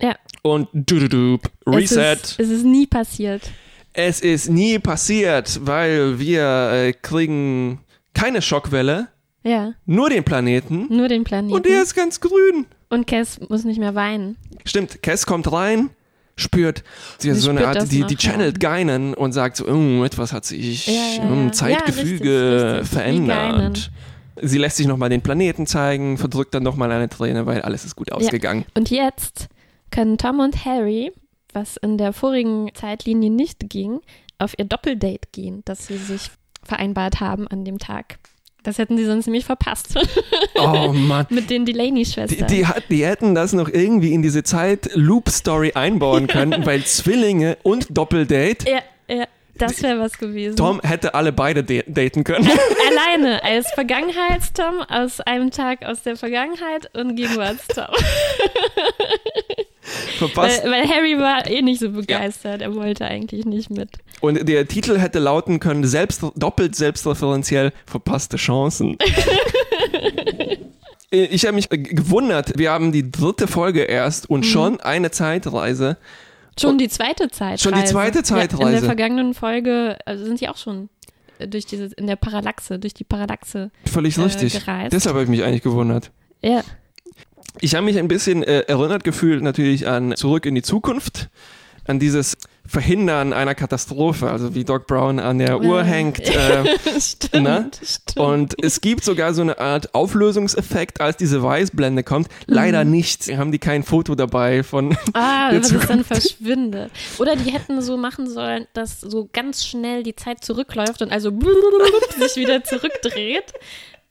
Ja. 0.00 0.16
Und 0.42 0.68
du, 0.72 0.98
du, 1.00 1.08
du, 1.08 1.38
Reset. 1.66 2.12
Es 2.12 2.30
ist, 2.30 2.40
es 2.40 2.50
ist 2.50 2.64
nie 2.64 2.86
passiert. 2.86 3.42
Es 3.92 4.20
ist 4.20 4.48
nie 4.48 4.78
passiert, 4.78 5.60
weil 5.62 6.18
wir 6.18 6.70
äh, 6.72 6.92
kriegen 6.92 7.80
keine 8.14 8.40
Schockwelle. 8.40 9.08
Ja. 9.42 9.72
Nur 9.86 10.10
den 10.10 10.24
Planeten. 10.24 10.86
Nur 10.88 11.08
den 11.08 11.24
Planeten. 11.24 11.54
Und 11.54 11.66
der 11.66 11.82
ist 11.82 11.94
ganz 11.94 12.20
grün. 12.20 12.66
Und 12.88 13.06
Cass 13.06 13.40
muss 13.48 13.64
nicht 13.64 13.78
mehr 13.78 13.94
weinen. 13.94 14.36
Stimmt, 14.64 15.02
Cass 15.02 15.24
kommt 15.24 15.50
rein, 15.50 15.90
spürt 16.36 16.82
sie, 17.18 17.32
sie 17.32 17.40
so 17.40 17.50
eine 17.50 17.66
Art, 17.66 17.90
die, 17.90 18.04
die 18.04 18.16
channelt 18.16 18.62
ja. 18.62 18.70
Geinen 18.70 19.14
und 19.14 19.32
sagt 19.32 19.56
so, 19.56 19.66
oh, 19.66 20.04
etwas 20.04 20.32
hat 20.32 20.44
sich 20.44 20.86
ja, 20.86 20.92
ja, 21.16 21.22
im 21.22 21.52
Zeitgefüge 21.52 22.80
richtig. 22.80 22.90
verändert. 22.90 23.90
Sie 24.42 24.58
lässt 24.58 24.76
sich 24.76 24.86
nochmal 24.86 25.08
den 25.08 25.22
Planeten 25.22 25.66
zeigen, 25.66 26.18
verdrückt 26.18 26.54
dann 26.54 26.62
nochmal 26.62 26.90
eine 26.90 27.08
Träne, 27.08 27.46
weil 27.46 27.62
alles 27.62 27.84
ist 27.84 27.94
gut 27.94 28.10
ausgegangen. 28.10 28.64
Und 28.74 28.90
jetzt 28.90 29.48
können 29.90 30.18
Tom 30.18 30.40
und 30.40 30.64
Harry, 30.64 31.12
was 31.52 31.76
in 31.76 31.98
der 31.98 32.12
vorigen 32.12 32.70
Zeitlinie 32.74 33.30
nicht 33.30 33.68
ging, 33.68 34.00
auf 34.38 34.58
ihr 34.58 34.64
Doppeldate 34.64 35.28
gehen, 35.32 35.62
das 35.64 35.86
sie 35.86 35.96
sich 35.96 36.30
vereinbart 36.62 37.20
haben 37.20 37.48
an 37.48 37.64
dem 37.64 37.78
Tag. 37.78 38.18
Das 38.62 38.78
hätten 38.78 38.96
sie 38.98 39.06
sonst 39.06 39.26
nämlich 39.26 39.46
verpasst. 39.46 39.98
Oh 40.54 40.92
Mann. 40.92 41.26
Mit 41.30 41.48
den 41.48 41.64
Delaney-Schwestern. 41.64 42.46
Die, 42.46 42.62
die, 42.62 42.66
die, 42.90 43.06
hätten 43.06 43.34
das 43.34 43.54
noch 43.54 43.68
irgendwie 43.68 44.12
in 44.12 44.20
diese 44.20 44.42
Zeit-Loop-Story 44.42 45.72
einbauen 45.74 46.26
können, 46.26 46.66
weil 46.66 46.84
Zwillinge 46.84 47.56
und 47.62 47.86
Doppeldate. 47.96 48.70
Ja, 48.70 48.80
ja. 49.08 49.24
Das 49.56 49.82
wäre 49.82 49.98
was 50.00 50.16
gewesen. 50.16 50.56
Tom 50.56 50.80
hätte 50.82 51.14
alle 51.14 51.32
beide 51.32 51.62
daten 51.64 52.24
können. 52.24 52.48
Alleine, 52.90 53.42
als 53.44 53.70
Vergangenheits-Tom 53.72 54.80
aus 54.88 55.20
einem 55.20 55.50
Tag 55.50 55.84
aus 55.84 56.02
der 56.02 56.16
Vergangenheit 56.16 56.94
und 56.94 57.16
Gegenwarts-Tom. 57.16 57.94
Verpasst. 60.18 60.64
Weil, 60.64 60.70
weil, 60.70 60.88
Harry 60.88 61.18
war 61.18 61.46
eh 61.46 61.62
nicht 61.62 61.80
so 61.80 61.90
begeistert. 61.90 62.60
Ja. 62.60 62.68
Er 62.68 62.74
wollte 62.74 63.04
eigentlich 63.04 63.44
nicht 63.44 63.70
mit. 63.70 63.90
Und 64.20 64.48
der 64.48 64.66
Titel 64.68 64.98
hätte 64.98 65.18
lauten 65.18 65.60
können: 65.60 65.84
selbst, 65.84 66.22
doppelt 66.36 66.76
selbstreferenziell 66.76 67.72
verpasste 67.86 68.36
Chancen. 68.36 68.96
ich 71.10 71.46
habe 71.46 71.54
mich 71.54 71.68
gewundert. 71.70 72.58
Wir 72.58 72.70
haben 72.70 72.92
die 72.92 73.10
dritte 73.10 73.46
Folge 73.46 73.82
erst 73.82 74.28
und 74.28 74.40
mhm. 74.40 74.44
schon 74.44 74.80
eine 74.80 75.10
Zeitreise. 75.10 75.96
Schon 76.58 76.78
die 76.78 76.88
zweite 76.88 77.30
Zeitreise. 77.30 77.62
Schon 77.62 77.74
die 77.74 77.84
zweite 77.84 78.22
Zeitreise. 78.22 78.62
Ja, 78.62 78.68
in 78.68 78.74
der 78.74 78.84
vergangenen 78.84 79.34
Folge 79.34 79.98
also 80.04 80.24
sind 80.24 80.40
die 80.40 80.48
auch 80.48 80.56
schon 80.56 80.88
durch 81.38 81.66
diese, 81.66 81.86
in 81.96 82.06
der 82.06 82.16
Parallaxe, 82.16 82.78
durch 82.78 82.94
die 82.94 83.04
Parallaxe. 83.04 83.70
Völlig 83.86 84.18
äh, 84.18 84.22
richtig. 84.22 84.52
Gereist. 84.52 84.92
Deshalb 84.92 85.14
habe 85.14 85.24
ich 85.24 85.30
mich 85.30 85.42
eigentlich 85.42 85.62
gewundert. 85.62 86.10
Ja. 86.42 86.62
Ich 87.60 87.74
habe 87.74 87.84
mich 87.84 87.98
ein 87.98 88.08
bisschen 88.08 88.42
äh, 88.42 88.60
erinnert 88.60 89.04
gefühlt 89.04 89.42
natürlich 89.42 89.88
an 89.88 90.14
Zurück 90.16 90.46
in 90.46 90.54
die 90.54 90.62
Zukunft, 90.62 91.28
an 91.86 91.98
dieses 91.98 92.36
Verhindern 92.70 93.32
einer 93.32 93.56
Katastrophe, 93.56 94.30
also 94.30 94.54
wie 94.54 94.62
Doc 94.62 94.86
Brown 94.86 95.18
an 95.18 95.38
der 95.38 95.60
Uhr 95.60 95.82
hängt. 95.82 96.20
Äh, 96.20 96.64
stimmt, 97.00 97.42
ne? 97.42 97.70
stimmt. 97.82 98.16
Und 98.16 98.54
es 98.62 98.80
gibt 98.80 99.02
sogar 99.02 99.34
so 99.34 99.42
eine 99.42 99.58
Art 99.58 99.92
Auflösungseffekt, 99.92 101.00
als 101.00 101.16
diese 101.16 101.42
Weißblende 101.42 102.04
kommt. 102.04 102.28
Leider 102.46 102.84
mhm. 102.84 102.92
nicht. 102.92 103.36
Haben 103.36 103.50
die 103.50 103.58
kein 103.58 103.82
Foto 103.82 104.14
dabei 104.14 104.62
von. 104.62 104.96
Ah, 105.14 105.50
dass 105.50 105.72
es 105.72 105.88
dann 105.88 106.04
verschwindet. 106.04 106.92
Oder 107.18 107.34
die 107.34 107.50
hätten 107.50 107.82
so 107.82 107.96
machen 107.96 108.30
sollen, 108.30 108.68
dass 108.72 109.00
so 109.00 109.28
ganz 109.32 109.66
schnell 109.66 110.04
die 110.04 110.14
Zeit 110.14 110.44
zurückläuft 110.44 111.02
und 111.02 111.10
also 111.10 111.32
sich 112.20 112.36
wieder 112.36 112.62
zurückdreht 112.62 113.52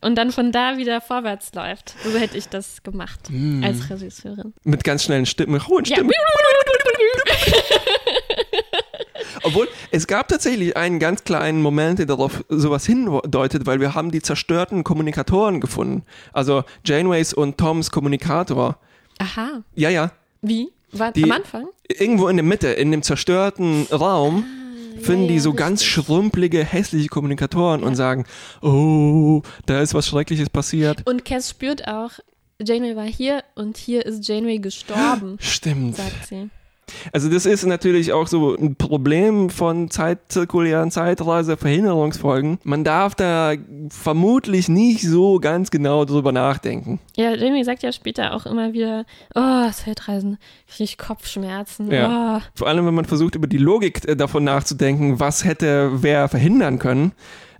und 0.01 0.15
dann 0.15 0.31
von 0.31 0.51
da 0.51 0.77
wieder 0.77 1.01
vorwärts 1.01 1.53
läuft. 1.53 1.95
So 2.03 2.17
hätte 2.17 2.37
ich 2.37 2.47
das 2.47 2.83
gemacht 2.83 3.19
mm. 3.29 3.63
als 3.63 3.89
Regisseurin. 3.89 4.53
Mit 4.63 4.83
ganz 4.83 5.03
schnellen 5.03 5.25
Stimmen, 5.25 5.65
hohen 5.67 5.85
Stimmen. 5.85 6.09
Ja. 6.09 6.19
Obwohl, 9.43 9.67
es 9.91 10.07
gab 10.07 10.27
tatsächlich 10.27 10.77
einen 10.77 10.99
ganz 10.99 11.23
kleinen 11.23 11.61
Moment, 11.61 11.99
der 11.99 12.05
darauf 12.05 12.43
sowas 12.49 12.85
hindeutet, 12.85 13.65
weil 13.65 13.79
wir 13.79 13.95
haben 13.95 14.11
die 14.11 14.21
zerstörten 14.21 14.83
Kommunikatoren 14.83 15.59
gefunden. 15.59 16.03
Also 16.33 16.63
Janeways 16.85 17.33
und 17.33 17.57
Toms 17.57 17.91
Kommunikator. 17.91 18.77
Aha. 19.17 19.63
Ja, 19.75 19.89
ja. 19.89 20.11
Wie? 20.41 20.69
War 20.91 21.11
die, 21.11 21.23
am 21.23 21.31
Anfang? 21.31 21.67
Irgendwo 21.87 22.27
in 22.29 22.37
der 22.37 22.45
Mitte, 22.45 22.69
in 22.69 22.91
dem 22.91 23.03
zerstörten 23.03 23.87
Raum. 23.91 24.45
Ah 24.47 24.58
finden 24.99 25.23
ja, 25.23 25.31
die 25.31 25.39
so 25.39 25.49
richtig. 25.49 25.65
ganz 25.65 25.83
schrumpelige, 25.83 26.63
hässliche 26.63 27.07
Kommunikatoren 27.09 27.81
ja. 27.81 27.87
und 27.87 27.95
sagen, 27.95 28.25
oh, 28.61 29.41
da 29.65 29.81
ist 29.81 29.93
was 29.93 30.07
Schreckliches 30.07 30.49
passiert. 30.49 31.07
Und 31.07 31.25
Cass 31.25 31.49
spürt 31.49 31.87
auch, 31.87 32.11
Janeway 32.61 32.95
war 32.95 33.05
hier 33.05 33.43
und 33.55 33.77
hier 33.77 34.05
ist 34.05 34.27
Janeway 34.27 34.59
gestorben. 34.59 35.37
Stimmt. 35.39 35.95
Sagt 35.95 36.27
sie. 36.27 36.49
Also 37.11 37.29
das 37.29 37.45
ist 37.45 37.65
natürlich 37.65 38.13
auch 38.13 38.27
so 38.27 38.55
ein 38.55 38.75
Problem 38.75 39.49
von 39.49 39.89
zeitzirkulären 39.89 40.91
Zeitreiseverhinderungsfolgen. 40.91 42.59
Man 42.63 42.83
darf 42.83 43.15
da 43.15 43.53
vermutlich 43.89 44.69
nicht 44.69 45.01
so 45.01 45.39
ganz 45.39 45.71
genau 45.71 46.05
drüber 46.05 46.31
nachdenken. 46.31 46.99
Ja, 47.15 47.33
Jamie 47.33 47.63
sagt 47.63 47.83
ja 47.83 47.91
später 47.91 48.33
auch 48.33 48.45
immer 48.45 48.73
wieder, 48.73 49.05
oh, 49.35 49.69
Zeitreisen, 49.71 50.37
ich 50.77 50.97
Kopfschmerzen. 50.97 51.91
Ja. 51.91 52.37
Oh. 52.37 52.41
Vor 52.55 52.67
allem, 52.67 52.85
wenn 52.85 52.93
man 52.93 53.05
versucht, 53.05 53.35
über 53.35 53.47
die 53.47 53.57
Logik 53.57 54.07
äh, 54.07 54.15
davon 54.15 54.43
nachzudenken, 54.43 55.19
was 55.19 55.45
hätte 55.45 55.91
wer 56.01 56.29
verhindern 56.29 56.79
können 56.79 57.13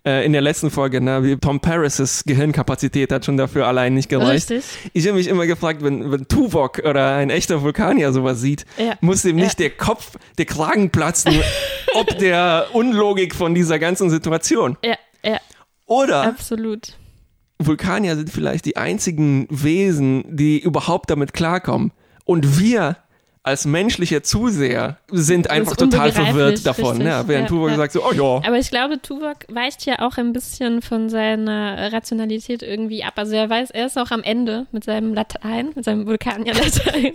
äh, 0.06 0.26
in 0.26 0.34
der 0.34 0.42
letzten 0.42 0.70
Folge, 0.70 1.02
ne, 1.02 1.24
wie 1.24 1.38
Tom 1.38 1.60
Paris' 1.60 2.24
Gehirnkapazität 2.26 3.12
hat 3.12 3.26
schon 3.26 3.38
dafür 3.38 3.68
allein 3.68 3.94
nicht 3.94 4.10
gereicht. 4.10 4.50
Richtig. 4.50 4.66
Ich 4.94 5.06
habe 5.08 5.18
mich 5.18 5.28
immer 5.28 5.46
gefragt, 5.46 5.84
wenn, 5.84 6.12
wenn 6.12 6.28
Tuvok 6.28 6.80
oder 6.80 7.16
ein 7.16 7.30
echter 7.30 7.62
Vulkanier 7.62 8.14
sowas 8.14 8.40
sieht, 8.42 8.66
ja. 8.78 8.94
muss 9.02 9.24
dem 9.24 9.36
nicht 9.36 9.60
ja. 9.60 9.68
der 9.68 9.72
Kopf, 9.72 10.18
der 10.38 10.46
Kragen 10.46 10.90
platzen, 10.90 11.34
ob 11.94 12.18
der 12.18 12.68
Unlogik 12.74 13.36
von 13.36 13.54
dieser 13.54 13.80
ganzen 13.80 14.10
Situation. 14.10 14.78
Ja, 14.84 14.96
ja. 15.24 15.40
Oder 15.86 16.24
Absolut. 16.24 16.94
Vulkanier 17.58 18.16
sind 18.16 18.30
vielleicht 18.30 18.66
die 18.66 18.78
einzigen 18.78 19.48
Wesen, 19.50 20.24
die 20.38 20.60
überhaupt 20.60 21.10
damit 21.10 21.34
klarkommen. 21.34 21.92
Und 22.24 22.60
wir 22.60 22.98
als 23.42 23.66
menschliche 23.66 24.22
Zuseher 24.22 24.98
sind 25.10 25.50
einfach 25.50 25.78
total 25.78 26.12
verwirrt 26.12 26.66
davon. 26.66 27.02
Ja, 27.02 27.28
während 27.28 27.46
ja, 27.46 27.48
Tuvok 27.48 27.70
ja. 27.70 27.76
sagt 27.78 27.94
so, 27.94 28.06
oh 28.06 28.12
ja. 28.12 28.48
Aber 28.48 28.60
ich 28.60 28.70
glaube, 28.70 29.02
Tuvok 29.02 29.46
weicht 29.48 29.86
ja 29.86 30.00
auch 30.00 30.18
ein 30.18 30.34
bisschen 30.34 30.82
von 30.82 31.10
seiner 31.10 31.92
Rationalität 31.92 32.64
irgendwie 32.64 33.04
ab. 33.04 33.14
Also 33.16 33.36
er 33.36 33.50
weiß, 33.50 33.72
er 33.72 33.86
ist 33.86 33.98
auch 33.98 34.12
am 34.12 34.24
Ende 34.24 34.68
mit 34.72 34.84
seinem 34.84 35.14
Latein, 35.14 35.72
mit 35.74 35.86
seinem 35.86 36.06
Vulkanier-Latein. 36.06 37.14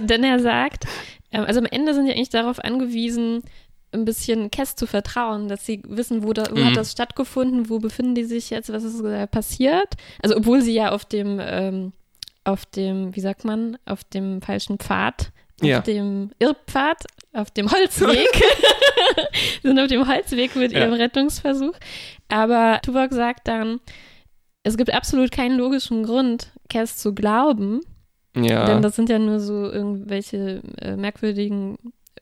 denn 0.00 0.24
er 0.24 0.40
sagt, 0.40 0.86
ähm, 1.32 1.44
also 1.44 1.60
am 1.60 1.66
Ende 1.66 1.92
sind 1.92 2.06
die 2.06 2.12
eigentlich 2.12 2.30
darauf 2.30 2.58
angewiesen, 2.58 3.42
ein 3.92 4.06
bisschen 4.06 4.50
Kess 4.50 4.74
zu 4.74 4.86
vertrauen, 4.86 5.48
dass 5.48 5.66
sie 5.66 5.82
wissen, 5.86 6.22
wo, 6.22 6.32
da, 6.32 6.46
wo 6.50 6.58
mhm. 6.58 6.64
hat 6.64 6.76
das 6.76 6.92
stattgefunden, 6.92 7.68
wo 7.68 7.78
befinden 7.78 8.14
die 8.14 8.24
sich 8.24 8.48
jetzt, 8.48 8.72
was 8.72 8.84
ist 8.84 9.04
äh, 9.04 9.26
passiert. 9.26 9.94
Also 10.22 10.34
obwohl 10.36 10.62
sie 10.62 10.72
ja 10.72 10.92
auf 10.92 11.04
dem, 11.04 11.38
ähm, 11.42 11.92
auf 12.44 12.64
dem, 12.64 13.14
wie 13.14 13.20
sagt 13.20 13.44
man, 13.44 13.76
auf 13.84 14.02
dem 14.02 14.40
falschen 14.40 14.78
Pfad 14.78 15.30
ja. 15.60 15.78
auf 15.78 15.84
dem 15.84 16.30
Irrpfad, 16.38 17.04
auf 17.32 17.50
dem 17.50 17.70
Holzweg, 17.70 18.28
sind 19.62 19.78
auf 19.78 19.88
dem 19.88 20.06
Holzweg 20.08 20.56
mit 20.56 20.72
ja. 20.72 20.80
ihrem 20.80 20.94
Rettungsversuch. 20.94 21.74
Aber 22.28 22.80
Tuvok 22.82 23.12
sagt 23.12 23.48
dann, 23.48 23.80
es 24.62 24.76
gibt 24.76 24.92
absolut 24.92 25.32
keinen 25.32 25.58
logischen 25.58 26.04
Grund, 26.04 26.52
Cass 26.68 26.96
zu 26.96 27.14
glauben. 27.14 27.80
Ja. 28.36 28.64
Denn 28.64 28.82
das 28.82 28.96
sind 28.96 29.08
ja 29.08 29.18
nur 29.18 29.40
so 29.40 29.70
irgendwelche 29.70 30.62
äh, 30.80 30.96
merkwürdigen 30.96 31.76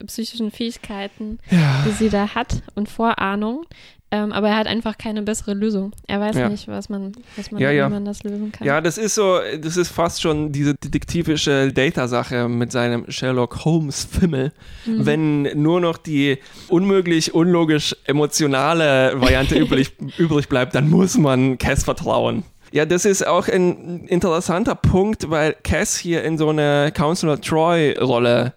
psychischen 0.05 0.51
Fähigkeiten, 0.51 1.39
ja. 1.49 1.83
die 1.85 1.91
sie 1.91 2.09
da 2.09 2.33
hat 2.33 2.63
und 2.75 2.89
Vorahnung. 2.89 3.65
Ähm, 4.13 4.33
aber 4.33 4.49
er 4.49 4.57
hat 4.57 4.67
einfach 4.67 4.97
keine 4.97 5.21
bessere 5.21 5.53
Lösung. 5.53 5.93
Er 6.05 6.19
weiß 6.19 6.35
ja. 6.35 6.49
nicht, 6.49 6.67
was 6.67 6.89
man, 6.89 7.13
was 7.37 7.49
man, 7.49 7.61
ja, 7.61 7.71
ja. 7.71 7.87
wie 7.87 7.93
man 7.93 8.03
das 8.03 8.23
lösen 8.23 8.51
kann. 8.51 8.67
Ja, 8.67 8.81
das 8.81 8.97
ist 8.97 9.15
so, 9.15 9.39
das 9.61 9.77
ist 9.77 9.87
fast 9.87 10.21
schon 10.21 10.51
diese 10.51 10.75
detektivische 10.75 11.71
Data-Sache 11.71 12.49
mit 12.49 12.73
seinem 12.73 13.09
Sherlock 13.09 13.63
Holmes-Fimmel. 13.63 14.51
Mhm. 14.85 15.05
Wenn 15.05 15.61
nur 15.61 15.79
noch 15.79 15.97
die 15.97 16.39
unmöglich, 16.67 17.33
unlogisch 17.33 17.95
emotionale 18.03 19.13
Variante 19.15 19.55
übrig, 19.59 19.93
übrig 20.17 20.49
bleibt, 20.49 20.75
dann 20.75 20.89
muss 20.89 21.17
man 21.17 21.57
Cass 21.57 21.85
vertrauen. 21.85 22.43
Ja, 22.73 22.85
das 22.85 23.05
ist 23.05 23.25
auch 23.25 23.47
ein 23.47 24.07
interessanter 24.07 24.75
Punkt, 24.75 25.29
weil 25.29 25.55
Cass 25.63 25.97
hier 25.97 26.25
in 26.25 26.37
so 26.37 26.49
eine 26.49 26.91
Counselor 26.93 27.39
Troy-Rolle 27.39 28.53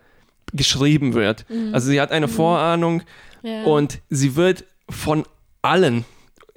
geschrieben 0.52 1.14
wird. 1.14 1.46
Mhm. 1.48 1.72
Also 1.72 1.90
sie 1.90 2.00
hat 2.00 2.10
eine 2.10 2.26
mhm. 2.26 2.32
Vorahnung 2.32 3.02
und 3.66 4.00
sie 4.08 4.36
wird 4.36 4.64
von 4.88 5.24
allen, 5.64 6.04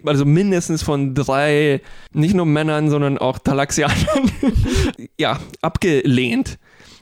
also 0.05 0.25
mindestens 0.25 0.83
von 0.83 1.15
drei, 1.15 1.81
nicht 2.13 2.35
nur 2.35 2.45
Männern, 2.45 2.89
sondern 2.89 3.17
auch 3.17 3.39
Talaxianern, 3.39 4.31
ja, 5.19 5.39
abgelehnt. 5.61 6.59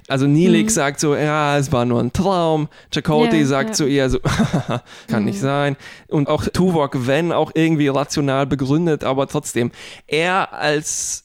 Also 0.07 0.27
Nilik 0.27 0.67
mhm. 0.67 0.69
sagt 0.69 0.99
so, 0.99 1.15
ja, 1.15 1.57
es 1.57 1.71
war 1.71 1.83
nur 1.83 1.99
ein 1.99 2.13
Traum. 2.13 2.67
Chakotay 2.93 3.39
ja, 3.39 3.45
sagt 3.45 3.69
ja. 3.69 3.73
zu 3.73 3.87
ihr 3.87 4.09
so, 4.09 4.19
kann 5.07 5.21
mhm. 5.21 5.25
nicht 5.25 5.39
sein. 5.39 5.77
Und 6.07 6.29
auch 6.29 6.45
Tuvok, 6.45 7.07
wenn 7.07 7.31
auch 7.31 7.51
irgendwie 7.55 7.87
rational 7.87 8.45
begründet, 8.45 9.03
aber 9.03 9.27
trotzdem, 9.27 9.71
er 10.05 10.53
als 10.53 11.23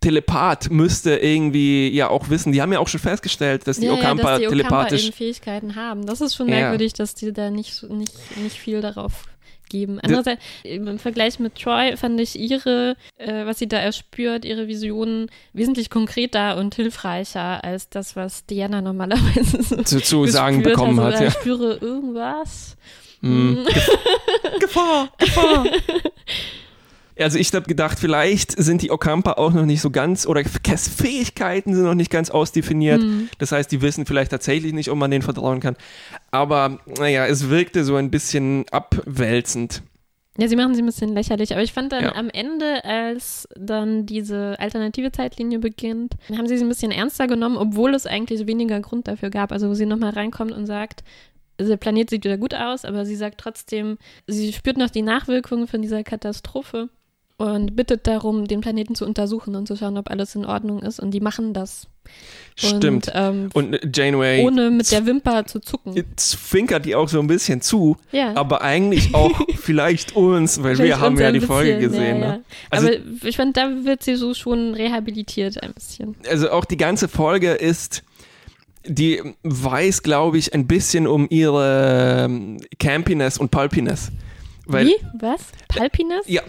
Telepath 0.00 0.70
müsste 0.70 1.16
irgendwie 1.16 1.90
ja 1.90 2.08
auch 2.08 2.30
wissen, 2.30 2.52
die 2.52 2.62
haben 2.62 2.72
ja 2.72 2.78
auch 2.78 2.88
schon 2.88 3.00
festgestellt, 3.00 3.68
dass 3.68 3.78
die 3.78 3.86
ja, 3.86 3.92
Okampa 3.92 4.22
ja, 4.22 4.30
dass 4.30 4.40
die 4.40 4.46
telepathisch 4.46 5.10
Fähigkeiten 5.12 5.76
haben. 5.76 6.06
Das 6.06 6.20
ist 6.22 6.34
schon 6.34 6.46
merkwürdig, 6.46 6.92
ja. 6.92 6.96
dass 6.98 7.14
die 7.14 7.32
da 7.32 7.50
nicht, 7.50 7.82
nicht, 7.90 8.36
nicht 8.38 8.58
viel 8.58 8.80
darauf 8.80 9.24
geben. 9.72 9.98
Andererseits, 10.00 10.42
im 10.62 10.98
Vergleich 10.98 11.40
mit 11.40 11.56
Troy 11.56 11.96
fand 11.96 12.20
ich 12.20 12.38
ihre, 12.38 12.96
äh, 13.16 13.46
was 13.46 13.58
sie 13.58 13.66
da 13.66 13.78
erspürt, 13.78 14.44
ihre 14.44 14.68
Visionen 14.68 15.28
wesentlich 15.52 15.90
konkreter 15.90 16.56
und 16.58 16.74
hilfreicher 16.74 17.64
als 17.64 17.88
das, 17.88 18.14
was 18.14 18.46
Diana 18.46 18.82
normalerweise 18.82 19.62
so 19.62 19.82
zu, 19.82 20.00
zu 20.00 20.26
sagen 20.26 20.62
bekommen 20.62 21.00
also, 21.00 21.18
hat. 21.18 21.28
Ich 21.28 21.34
spüre 21.34 21.78
irgendwas. 21.80 22.76
Mm. 23.22 23.64
Gefahr, 24.60 25.12
Gefahr. 25.18 25.64
Also 27.18 27.38
ich 27.38 27.52
habe 27.54 27.66
gedacht, 27.66 27.98
vielleicht 27.98 28.52
sind 28.52 28.82
die 28.82 28.90
Okampa 28.90 29.32
auch 29.32 29.52
noch 29.52 29.66
nicht 29.66 29.80
so 29.80 29.90
ganz, 29.90 30.26
oder 30.26 30.42
Fähigkeiten 30.44 31.74
sind 31.74 31.84
noch 31.84 31.94
nicht 31.94 32.10
ganz 32.10 32.30
ausdefiniert. 32.30 33.02
Mhm. 33.02 33.28
Das 33.38 33.52
heißt, 33.52 33.70
die 33.70 33.82
wissen 33.82 34.06
vielleicht 34.06 34.30
tatsächlich 34.30 34.72
nicht, 34.72 34.90
ob 34.90 34.98
man 34.98 35.10
denen 35.10 35.22
vertrauen 35.22 35.60
kann. 35.60 35.76
Aber 36.30 36.78
naja, 36.98 37.26
es 37.26 37.50
wirkte 37.50 37.84
so 37.84 37.96
ein 37.96 38.10
bisschen 38.10 38.64
abwälzend. 38.70 39.82
Ja, 40.38 40.48
sie 40.48 40.56
machen 40.56 40.74
sie 40.74 40.80
ein 40.80 40.86
bisschen 40.86 41.12
lächerlich, 41.12 41.52
aber 41.52 41.62
ich 41.62 41.74
fand 41.74 41.92
dann 41.92 42.04
ja. 42.04 42.14
am 42.14 42.30
Ende, 42.30 42.82
als 42.86 43.46
dann 43.54 44.06
diese 44.06 44.58
alternative 44.58 45.12
Zeitlinie 45.12 45.58
beginnt, 45.58 46.14
haben 46.34 46.46
sie 46.46 46.56
sie 46.56 46.64
ein 46.64 46.70
bisschen 46.70 46.90
ernster 46.90 47.26
genommen, 47.26 47.58
obwohl 47.58 47.94
es 47.94 48.06
eigentlich 48.06 48.46
weniger 48.46 48.80
Grund 48.80 49.08
dafür 49.08 49.28
gab. 49.28 49.52
Also 49.52 49.68
wo 49.68 49.74
sie 49.74 49.84
nochmal 49.84 50.14
reinkommt 50.14 50.52
und 50.52 50.64
sagt, 50.64 51.04
der 51.60 51.76
Planet 51.76 52.08
sieht 52.08 52.24
wieder 52.24 52.38
gut 52.38 52.54
aus, 52.54 52.86
aber 52.86 53.04
sie 53.04 53.14
sagt 53.14 53.38
trotzdem, 53.38 53.98
sie 54.26 54.54
spürt 54.54 54.78
noch 54.78 54.88
die 54.88 55.02
Nachwirkungen 55.02 55.66
von 55.66 55.82
dieser 55.82 56.02
Katastrophe 56.02 56.88
und 57.42 57.74
bittet 57.74 58.06
darum, 58.06 58.46
den 58.46 58.60
Planeten 58.60 58.94
zu 58.94 59.04
untersuchen 59.04 59.56
und 59.56 59.66
zu 59.66 59.76
schauen, 59.76 59.98
ob 59.98 60.08
alles 60.08 60.36
in 60.36 60.44
Ordnung 60.44 60.80
ist. 60.80 61.00
Und 61.00 61.10
die 61.10 61.18
machen 61.18 61.52
das. 61.52 61.88
Stimmt. 62.54 63.08
Und, 63.08 63.12
ähm, 63.14 63.48
und 63.52 63.80
Janeway. 63.92 64.44
Ohne 64.44 64.70
mit 64.70 64.92
der 64.92 65.06
Wimper 65.06 65.44
zu 65.46 65.58
zucken. 65.58 65.92
Zwinkert 66.14 66.84
die 66.84 66.94
auch 66.94 67.08
so 67.08 67.18
ein 67.18 67.26
bisschen 67.26 67.60
zu. 67.60 67.96
Ja. 68.12 68.36
Aber 68.36 68.62
eigentlich 68.62 69.12
auch 69.16 69.40
vielleicht 69.56 70.14
uns, 70.14 70.62
weil 70.62 70.78
wir 70.78 71.00
haben 71.00 71.18
ja 71.18 71.32
die 71.32 71.40
bisschen, 71.40 71.52
Folge 71.52 71.78
gesehen. 71.78 72.20
Ja, 72.20 72.26
ja. 72.26 72.32
Ne? 72.36 72.44
Also, 72.70 72.86
aber 72.86 72.96
ich 73.24 73.36
fand, 73.36 73.56
da 73.56 73.84
wird 73.84 74.04
sie 74.04 74.14
so 74.14 74.34
schon 74.34 74.74
rehabilitiert 74.74 75.60
ein 75.64 75.72
bisschen. 75.72 76.14
Also 76.28 76.48
auch 76.50 76.64
die 76.64 76.76
ganze 76.76 77.08
Folge 77.08 77.50
ist 77.50 78.04
die 78.84 79.20
weiß, 79.42 80.04
glaube 80.04 80.38
ich, 80.38 80.54
ein 80.54 80.68
bisschen 80.68 81.08
um 81.08 81.26
ihre 81.28 82.24
ähm, 82.26 82.58
Campiness 82.78 83.36
und 83.38 83.50
Pulpiness. 83.50 84.12
Weil, 84.66 84.86
Wie? 84.86 84.94
Was? 85.18 85.40
Pulpiness? 85.68 86.24
Ja, 86.26 86.42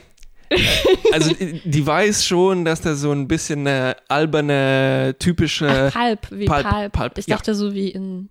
also 1.12 1.32
die 1.64 1.86
weiß 1.86 2.26
schon, 2.26 2.66
dass 2.66 2.82
da 2.82 2.96
so 2.96 3.12
ein 3.12 3.28
bisschen 3.28 3.68
eine 3.68 3.96
alberne, 4.08 5.16
typische 5.20 5.92
Ach, 5.94 5.94
Pulp, 5.94 6.28
wie 6.32 6.46
Pulp. 6.46 6.68
Pulp. 6.68 6.92
Pulp. 6.94 7.18
Ich 7.18 7.26
dachte 7.26 7.52
ja. 7.52 7.56
so 7.56 7.74
wie 7.74 7.90
in 7.90 8.30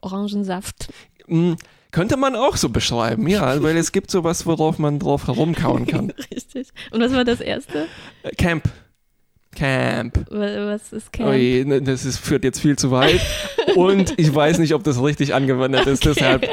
Orangensaft. 0.00 0.88
Mhm. 1.26 1.56
Könnte 1.90 2.16
man 2.16 2.34
auch 2.34 2.56
so 2.56 2.70
beschreiben, 2.70 3.28
ja, 3.28 3.62
weil 3.62 3.76
es 3.76 3.92
gibt 3.92 4.10
sowas, 4.10 4.46
worauf 4.46 4.80
man 4.80 4.98
drauf 4.98 5.28
herumkauen 5.28 5.86
kann. 5.86 6.12
Richtig. 6.32 6.68
Und 6.90 7.00
was 7.00 7.12
war 7.12 7.24
das 7.24 7.40
erste? 7.40 7.86
Camp. 8.36 8.64
Camp. 9.54 10.26
Was 10.28 10.92
ist 10.92 11.12
Camp? 11.12 11.30
Oje, 11.30 11.64
ne, 11.64 11.80
das 11.80 12.04
ist, 12.04 12.18
führt 12.18 12.42
jetzt 12.42 12.58
viel 12.58 12.76
zu 12.76 12.90
weit. 12.90 13.20
Und 13.76 14.18
ich 14.18 14.34
weiß 14.34 14.58
nicht, 14.58 14.74
ob 14.74 14.82
das 14.82 15.00
richtig 15.00 15.34
angewendet 15.34 15.86
ist, 15.86 16.04
deshalb 16.04 16.48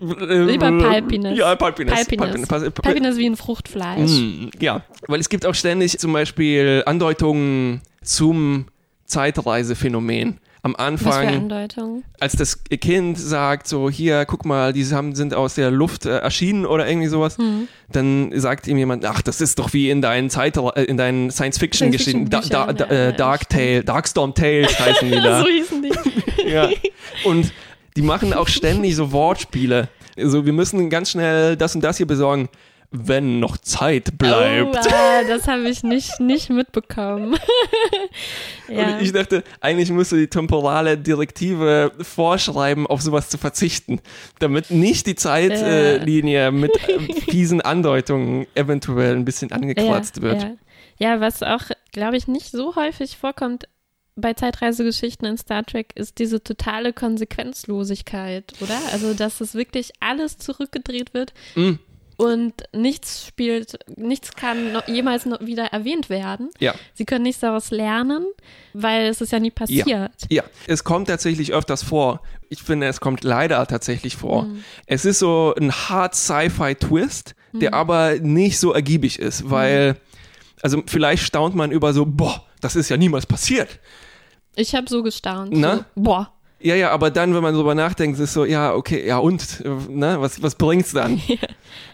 Lieber 0.00 0.72
Palpines. 0.78 1.38
Ja, 1.38 1.54
Palpines. 1.56 1.94
Palpines. 1.94 2.46
Palpines. 2.46 2.72
Palpines 2.72 3.16
wie 3.16 3.26
ein 3.26 3.36
Fruchtfleisch. 3.36 4.10
Mm, 4.10 4.48
ja, 4.60 4.82
weil 5.06 5.20
es 5.20 5.28
gibt 5.28 5.46
auch 5.46 5.54
ständig 5.54 5.98
zum 5.98 6.12
Beispiel 6.12 6.82
Andeutungen 6.86 7.80
zum 8.02 8.66
Zeitreisephänomen. 9.04 10.40
Am 10.62 10.74
Anfang, 10.74 11.50
als 12.18 12.32
das 12.32 12.64
Kind 12.64 13.16
sagt, 13.16 13.68
so 13.68 13.88
hier, 13.88 14.26
guck 14.26 14.44
mal, 14.44 14.72
die 14.72 14.84
haben, 14.86 15.14
sind 15.14 15.32
aus 15.32 15.54
der 15.54 15.70
Luft 15.70 16.04
äh, 16.04 16.18
erschienen 16.18 16.66
oder 16.66 16.88
irgendwie 16.88 17.06
sowas, 17.06 17.38
mhm. 17.38 17.68
dann 17.92 18.32
sagt 18.34 18.66
ihm 18.66 18.76
jemand, 18.76 19.04
ach, 19.04 19.22
das 19.22 19.40
ist 19.40 19.60
doch 19.60 19.72
wie 19.72 19.88
in 19.88 20.02
deinen, 20.02 20.30
Zeit, 20.30 20.56
äh, 20.56 20.82
in 20.82 20.96
deinen 20.96 21.30
Science-Fiction-Geschichten, 21.30 22.26
Science 22.26 22.48
da, 22.48 22.72
da, 22.72 22.84
äh, 22.86 23.16
Dark 23.16 23.48
Tale, 23.48 23.84
Darkstorm 23.84 24.34
Tales 24.34 24.78
heißen 24.80 25.08
die 25.08 25.20
da. 25.20 25.40
so 25.40 25.46
hießen 25.46 25.82
die. 25.82 25.92
ja. 26.48 26.68
Und 27.24 27.52
die 27.98 28.02
machen 28.02 28.32
auch 28.32 28.46
ständig 28.46 28.94
so 28.94 29.10
Wortspiele. 29.10 29.88
So, 30.16 30.46
wir 30.46 30.52
müssen 30.52 30.88
ganz 30.88 31.10
schnell 31.10 31.56
das 31.56 31.74
und 31.74 31.82
das 31.82 31.96
hier 31.96 32.06
besorgen. 32.06 32.48
wenn 32.90 33.38
noch 33.40 33.58
Zeit 33.58 34.16
bleibt. 34.16 34.76
Oh, 34.76 34.88
ah, 34.90 35.22
das 35.28 35.46
habe 35.48 35.68
ich 35.68 35.82
nicht, 35.82 36.20
nicht 36.20 36.48
mitbekommen. 36.48 37.36
ja. 38.68 38.94
Und 38.94 39.02
ich 39.02 39.12
dachte, 39.12 39.42
eigentlich 39.60 39.90
müsste 39.90 40.16
die 40.16 40.28
temporale 40.28 40.96
Direktive 40.96 41.92
vorschreiben, 42.00 42.86
auf 42.86 43.02
sowas 43.02 43.28
zu 43.28 43.36
verzichten, 43.36 44.00
damit 44.38 44.70
nicht 44.70 45.06
die 45.06 45.16
Zeitlinie 45.16 46.46
äh, 46.46 46.50
mit 46.50 46.78
fiesen 47.28 47.60
Andeutungen 47.60 48.46
eventuell 48.54 49.16
ein 49.16 49.24
bisschen 49.24 49.52
angekratzt 49.52 50.18
ja, 50.18 50.22
wird. 50.22 50.42
Ja. 50.44 50.54
ja, 50.98 51.20
was 51.20 51.42
auch, 51.42 51.64
glaube 51.92 52.16
ich, 52.16 52.28
nicht 52.28 52.52
so 52.52 52.74
häufig 52.76 53.18
vorkommt, 53.18 53.66
bei 54.20 54.34
Zeitreisegeschichten 54.34 55.26
in 55.26 55.38
Star 55.38 55.64
Trek 55.64 55.92
ist 55.94 56.18
diese 56.18 56.42
totale 56.42 56.92
Konsequenzlosigkeit, 56.92 58.52
oder? 58.60 58.78
Also, 58.92 59.14
dass 59.14 59.40
es 59.40 59.54
wirklich 59.54 59.92
alles 60.00 60.38
zurückgedreht 60.38 61.14
wird. 61.14 61.32
Mm 61.54 61.74
und 62.18 62.52
nichts 62.72 63.26
spielt, 63.28 63.78
nichts 63.96 64.32
kann 64.32 64.72
noch, 64.72 64.88
jemals 64.88 65.24
noch 65.24 65.40
wieder 65.40 65.66
erwähnt 65.66 66.10
werden. 66.10 66.50
Ja. 66.58 66.74
Sie 66.92 67.04
können 67.04 67.22
nichts 67.22 67.40
daraus 67.40 67.70
lernen, 67.70 68.26
weil 68.72 69.06
es 69.06 69.20
ist 69.20 69.30
ja 69.30 69.38
nie 69.38 69.52
passiert. 69.52 69.86
Ja, 69.86 70.10
ja. 70.28 70.42
es 70.66 70.82
kommt 70.82 71.06
tatsächlich 71.06 71.52
öfters 71.52 71.84
vor. 71.84 72.20
Ich 72.48 72.64
finde, 72.64 72.88
es 72.88 72.98
kommt 72.98 73.22
leider 73.22 73.64
tatsächlich 73.68 74.16
vor. 74.16 74.46
Mhm. 74.46 74.64
Es 74.86 75.04
ist 75.04 75.20
so 75.20 75.54
ein 75.58 75.70
hard 75.70 76.16
Sci-Fi-Twist, 76.16 77.36
der 77.52 77.70
mhm. 77.70 77.74
aber 77.74 78.14
nicht 78.16 78.58
so 78.58 78.72
ergiebig 78.72 79.20
ist, 79.20 79.44
mhm. 79.44 79.50
weil, 79.50 79.96
also 80.60 80.82
vielleicht 80.86 81.22
staunt 81.22 81.54
man 81.54 81.70
über 81.70 81.92
so, 81.92 82.04
boah, 82.04 82.44
das 82.60 82.74
ist 82.74 82.88
ja 82.88 82.96
niemals 82.96 83.26
passiert. 83.26 83.78
Ich 84.58 84.74
habe 84.74 84.88
so 84.88 85.02
gestaunt. 85.02 85.52
Na? 85.52 85.76
So, 85.76 85.84
boah. 85.94 86.32
Ja, 86.60 86.74
ja, 86.74 86.90
aber 86.90 87.10
dann, 87.10 87.34
wenn 87.34 87.42
man 87.42 87.54
drüber 87.54 87.76
nachdenkt, 87.76 88.18
ist 88.18 88.32
so, 88.32 88.44
ja, 88.44 88.74
okay, 88.74 89.06
ja 89.06 89.18
und, 89.18 89.62
ne, 89.88 90.16
was, 90.18 90.42
was 90.42 90.56
bringt's 90.56 90.92
dann? 90.92 91.20
Ja. 91.28 91.36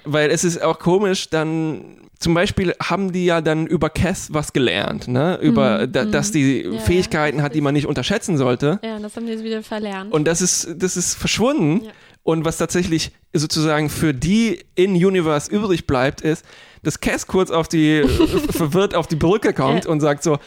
Weil 0.04 0.30
es 0.30 0.44
ist 0.44 0.62
auch 0.62 0.78
komisch, 0.78 1.28
dann, 1.28 1.96
zum 2.18 2.32
Beispiel 2.34 2.74
haben 2.80 3.12
die 3.12 3.26
ja 3.26 3.40
dann 3.40 3.66
über 3.66 3.90
Cass 3.90 4.32
was 4.32 4.52
gelernt, 4.52 5.08
ne, 5.08 5.38
über, 5.42 5.86
mhm. 5.86 5.92
da, 5.92 6.04
dass 6.04 6.30
die 6.30 6.62
ja, 6.62 6.78
Fähigkeiten 6.78 7.38
ja, 7.38 7.44
hat, 7.44 7.54
die 7.54 7.60
man 7.60 7.74
nicht 7.74 7.86
unterschätzen 7.86 8.38
sollte. 8.38 8.78
Ja, 8.82 8.98
das 8.98 9.16
haben 9.16 9.26
die 9.26 9.32
jetzt 9.32 9.44
wieder 9.44 9.62
verlernt. 9.62 10.12
Und 10.12 10.24
das 10.24 10.40
ist, 10.40 10.68
das 10.78 10.96
ist 10.96 11.14
verschwunden. 11.14 11.86
Und 12.22 12.46
was 12.46 12.56
tatsächlich 12.56 13.12
sozusagen 13.34 13.90
für 13.90 14.14
die 14.14 14.64
in 14.74 14.92
Universe 14.92 15.50
übrig 15.50 15.86
bleibt, 15.86 16.22
ist, 16.22 16.46
dass 16.82 17.00
Cass 17.00 17.26
kurz 17.26 17.50
auf 17.50 17.68
die, 17.68 18.02
verwirrt 18.50 18.94
auf 18.94 19.06
die 19.06 19.16
Brücke 19.16 19.52
kommt 19.52 19.84
und 19.84 20.00
sagt 20.00 20.22
so, 20.22 20.38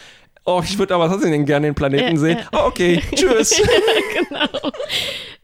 oh, 0.48 0.62
ich 0.64 0.78
würde 0.80 0.96
aber 0.96 1.08
trotzdem 1.10 1.46
gerne 1.46 1.68
den 1.68 1.76
Planeten 1.76 2.16
ja, 2.16 2.18
sehen. 2.18 2.38
Ja. 2.40 2.48
Oh, 2.54 2.68
okay, 2.68 3.02
tschüss. 3.16 3.62
genau. 4.14 4.72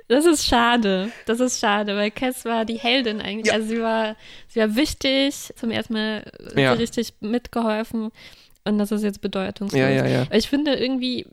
Das 0.07 0.25
ist 0.25 0.45
schade. 0.45 1.11
Das 1.25 1.39
ist 1.39 1.59
schade, 1.59 1.95
weil 1.95 2.11
Cass 2.11 2.45
war 2.45 2.65
die 2.65 2.77
Heldin 2.77 3.21
eigentlich. 3.21 3.47
Ja. 3.47 3.53
Also 3.53 3.67
sie 3.67 3.81
war, 3.81 4.15
sie 4.47 4.59
war 4.59 4.75
wichtig, 4.75 5.53
zum 5.55 5.71
ersten 5.71 5.93
Mal 5.93 6.31
ja. 6.55 6.73
richtig 6.73 7.13
mitgeholfen 7.19 8.11
und 8.65 8.79
das 8.79 8.91
ist 8.91 9.03
jetzt 9.03 9.21
bedeutungslos. 9.21 9.79
Ja, 9.79 9.89
ja, 9.89 10.05
ja. 10.05 10.25
Ich 10.31 10.49
finde 10.49 10.75
irgendwie, 10.75 11.25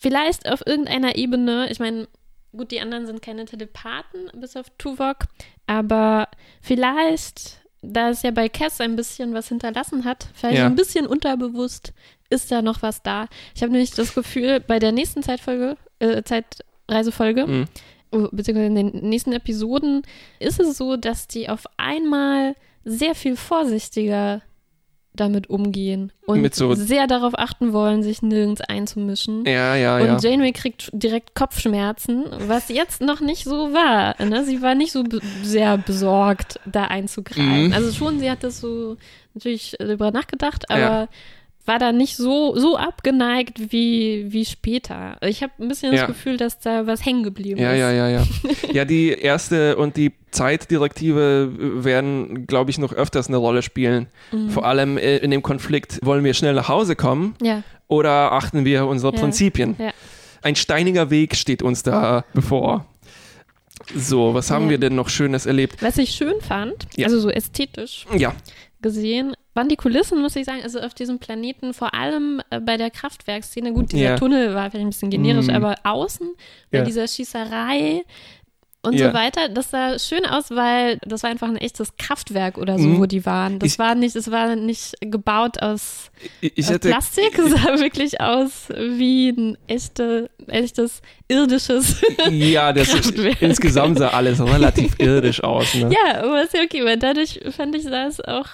vielleicht 0.00 0.50
auf 0.50 0.66
irgendeiner 0.66 1.16
Ebene, 1.16 1.68
ich 1.70 1.78
meine, 1.78 2.08
gut, 2.56 2.70
die 2.70 2.80
anderen 2.80 3.06
sind 3.06 3.22
keine 3.22 3.44
Telepathen, 3.44 4.30
bis 4.34 4.56
auf 4.56 4.66
Tuvok, 4.78 5.26
aber 5.66 6.28
vielleicht 6.60 7.60
da 7.82 8.10
es 8.10 8.22
ja 8.22 8.30
bei 8.30 8.48
Cass 8.48 8.80
ein 8.80 8.96
bisschen 8.96 9.34
was 9.34 9.48
hinterlassen 9.48 10.04
hat, 10.04 10.28
vielleicht 10.34 10.58
ja. 10.58 10.66
ein 10.66 10.74
bisschen 10.74 11.06
unterbewusst, 11.06 11.92
ist 12.30 12.50
da 12.50 12.62
noch 12.62 12.82
was 12.82 13.02
da. 13.02 13.26
Ich 13.54 13.62
habe 13.62 13.72
nämlich 13.72 13.92
das 13.92 14.14
Gefühl, 14.14 14.60
bei 14.60 14.78
der 14.78 14.92
nächsten 14.92 15.22
Zeitfolge, 15.22 15.76
äh, 15.98 16.22
Zeitreisefolge, 16.22 17.46
mhm. 17.46 17.64
Oh, 18.10 18.26
beziehungsweise 18.32 18.68
in 18.68 18.74
den 18.74 19.08
nächsten 19.10 19.34
Episoden, 19.34 20.00
ist 20.38 20.58
es 20.58 20.78
so, 20.78 20.96
dass 20.96 21.28
die 21.28 21.50
auf 21.50 21.66
einmal 21.76 22.54
sehr 22.82 23.14
viel 23.14 23.36
vorsichtiger 23.36 24.40
damit 25.20 25.50
umgehen 25.50 26.12
und 26.26 26.54
so 26.54 26.74
sehr 26.74 27.06
darauf 27.06 27.38
achten 27.38 27.72
wollen, 27.72 28.02
sich 28.02 28.22
nirgends 28.22 28.60
einzumischen. 28.60 29.44
Ja, 29.44 29.74
ja, 29.74 29.98
und 29.98 30.06
ja. 30.06 30.14
Und 30.14 30.22
Janeway 30.22 30.52
kriegt 30.52 30.90
direkt 30.92 31.34
Kopfschmerzen, 31.34 32.26
was 32.46 32.68
jetzt 32.68 33.00
noch 33.00 33.20
nicht 33.20 33.44
so 33.44 33.72
war. 33.72 34.14
Ne? 34.22 34.44
Sie 34.44 34.62
war 34.62 34.74
nicht 34.74 34.92
so 34.92 35.04
sehr 35.42 35.78
besorgt, 35.78 36.60
da 36.66 36.84
einzugreifen. 36.84 37.68
Mhm. 37.68 37.72
Also 37.72 37.92
schon, 37.92 38.18
sie 38.18 38.30
hat 38.30 38.44
das 38.44 38.60
so 38.60 38.96
natürlich 39.34 39.76
darüber 39.78 40.10
nachgedacht, 40.10 40.70
aber 40.70 40.80
ja 40.80 41.08
war 41.68 41.78
da 41.78 41.92
nicht 41.92 42.16
so, 42.16 42.56
so 42.56 42.76
abgeneigt 42.76 43.70
wie, 43.70 44.26
wie 44.28 44.44
später. 44.44 45.18
Ich 45.20 45.42
habe 45.42 45.52
ein 45.60 45.68
bisschen 45.68 45.92
ja. 45.92 46.00
das 46.00 46.08
Gefühl, 46.08 46.38
dass 46.38 46.58
da 46.58 46.86
was 46.86 47.04
hängen 47.04 47.22
geblieben 47.22 47.60
ja, 47.60 47.72
ist. 47.72 47.78
Ja, 47.78 47.92
ja, 47.92 48.08
ja, 48.08 48.20
ja. 48.20 48.26
ja, 48.72 48.84
die 48.86 49.10
erste 49.10 49.76
und 49.76 49.96
die 49.96 50.12
Zeitdirektive 50.30 51.84
werden, 51.84 52.46
glaube 52.46 52.70
ich, 52.70 52.78
noch 52.78 52.92
öfters 52.92 53.28
eine 53.28 53.36
Rolle 53.36 53.62
spielen. 53.62 54.06
Mhm. 54.32 54.50
Vor 54.50 54.64
allem 54.64 54.96
äh, 54.98 55.18
in 55.18 55.30
dem 55.30 55.42
Konflikt, 55.42 56.00
wollen 56.02 56.24
wir 56.24 56.34
schnell 56.34 56.54
nach 56.54 56.68
Hause 56.68 56.96
kommen 56.96 57.36
ja. 57.42 57.62
oder 57.86 58.32
achten 58.32 58.64
wir 58.64 58.86
unsere 58.86 59.14
ja. 59.14 59.20
Prinzipien? 59.20 59.76
Ein 60.40 60.56
steiniger 60.56 61.10
Weg 61.10 61.36
steht 61.36 61.62
uns 61.62 61.82
da 61.82 62.24
bevor. 62.32 62.86
So, 63.94 64.34
was 64.34 64.50
haben 64.50 64.70
wir 64.70 64.78
denn 64.78 64.94
noch 64.94 65.08
Schönes 65.08 65.46
erlebt? 65.46 65.82
Was 65.82 65.98
ich 65.98 66.10
schön 66.10 66.40
fand, 66.40 66.86
also 67.02 67.20
so 67.20 67.30
ästhetisch 67.30 68.06
ja. 68.16 68.34
gesehen, 68.82 69.34
waren 69.58 69.68
die 69.68 69.76
Kulissen, 69.76 70.20
muss 70.22 70.36
ich 70.36 70.44
sagen, 70.44 70.62
also 70.62 70.78
auf 70.78 70.94
diesem 70.94 71.18
Planeten, 71.18 71.74
vor 71.74 71.92
allem 71.92 72.40
äh, 72.50 72.60
bei 72.60 72.76
der 72.76 72.90
Kraftwerkszene, 72.90 73.72
gut, 73.72 73.90
dieser 73.90 74.10
ja. 74.10 74.16
Tunnel 74.16 74.54
war 74.54 74.70
vielleicht 74.70 74.86
ein 74.86 74.90
bisschen 74.90 75.10
generisch, 75.10 75.48
mm. 75.48 75.50
aber 75.50 75.74
außen 75.82 76.30
bei 76.70 76.78
ja. 76.78 76.84
dieser 76.84 77.08
Schießerei 77.08 78.04
und 78.82 78.94
ja. 78.94 79.08
so 79.08 79.14
weiter, 79.14 79.48
das 79.48 79.72
sah 79.72 79.98
schön 79.98 80.24
aus, 80.24 80.52
weil 80.52 80.98
das 81.04 81.24
war 81.24 81.30
einfach 81.30 81.48
ein 81.48 81.56
echtes 81.56 81.96
Kraftwerk 81.96 82.56
oder 82.56 82.78
so, 82.78 82.86
mm. 82.86 82.98
wo 83.00 83.06
die 83.06 83.26
waren. 83.26 83.58
Das 83.58 83.72
ich, 83.72 83.78
war 83.80 83.96
nicht, 83.96 84.14
das 84.14 84.30
war 84.30 84.54
nicht 84.54 84.94
gebaut 85.00 85.60
aus, 85.60 86.12
aus 86.56 86.68
hätte, 86.68 86.88
Plastik, 86.88 87.36
es 87.36 87.50
sah 87.62 87.80
wirklich 87.80 88.20
aus 88.20 88.68
wie 88.68 89.30
ein 89.30 89.58
echte, 89.66 90.30
echtes 90.46 91.02
irdisches 91.26 92.00
Ja, 92.30 92.72
das 92.72 92.90
Kraftwerk. 92.90 93.42
insgesamt 93.42 93.98
sah 93.98 94.10
alles 94.10 94.40
relativ 94.40 94.94
irdisch 94.98 95.42
aus. 95.42 95.74
Ne? 95.74 95.90
Ja, 95.92 96.22
aber 96.22 96.44
ist 96.44 96.54
ja 96.54 96.60
okay, 96.62 96.84
weil 96.84 96.96
dadurch 96.96 97.40
fand 97.50 97.74
ich, 97.74 97.82
sah 97.82 98.06
es 98.06 98.20
auch 98.20 98.46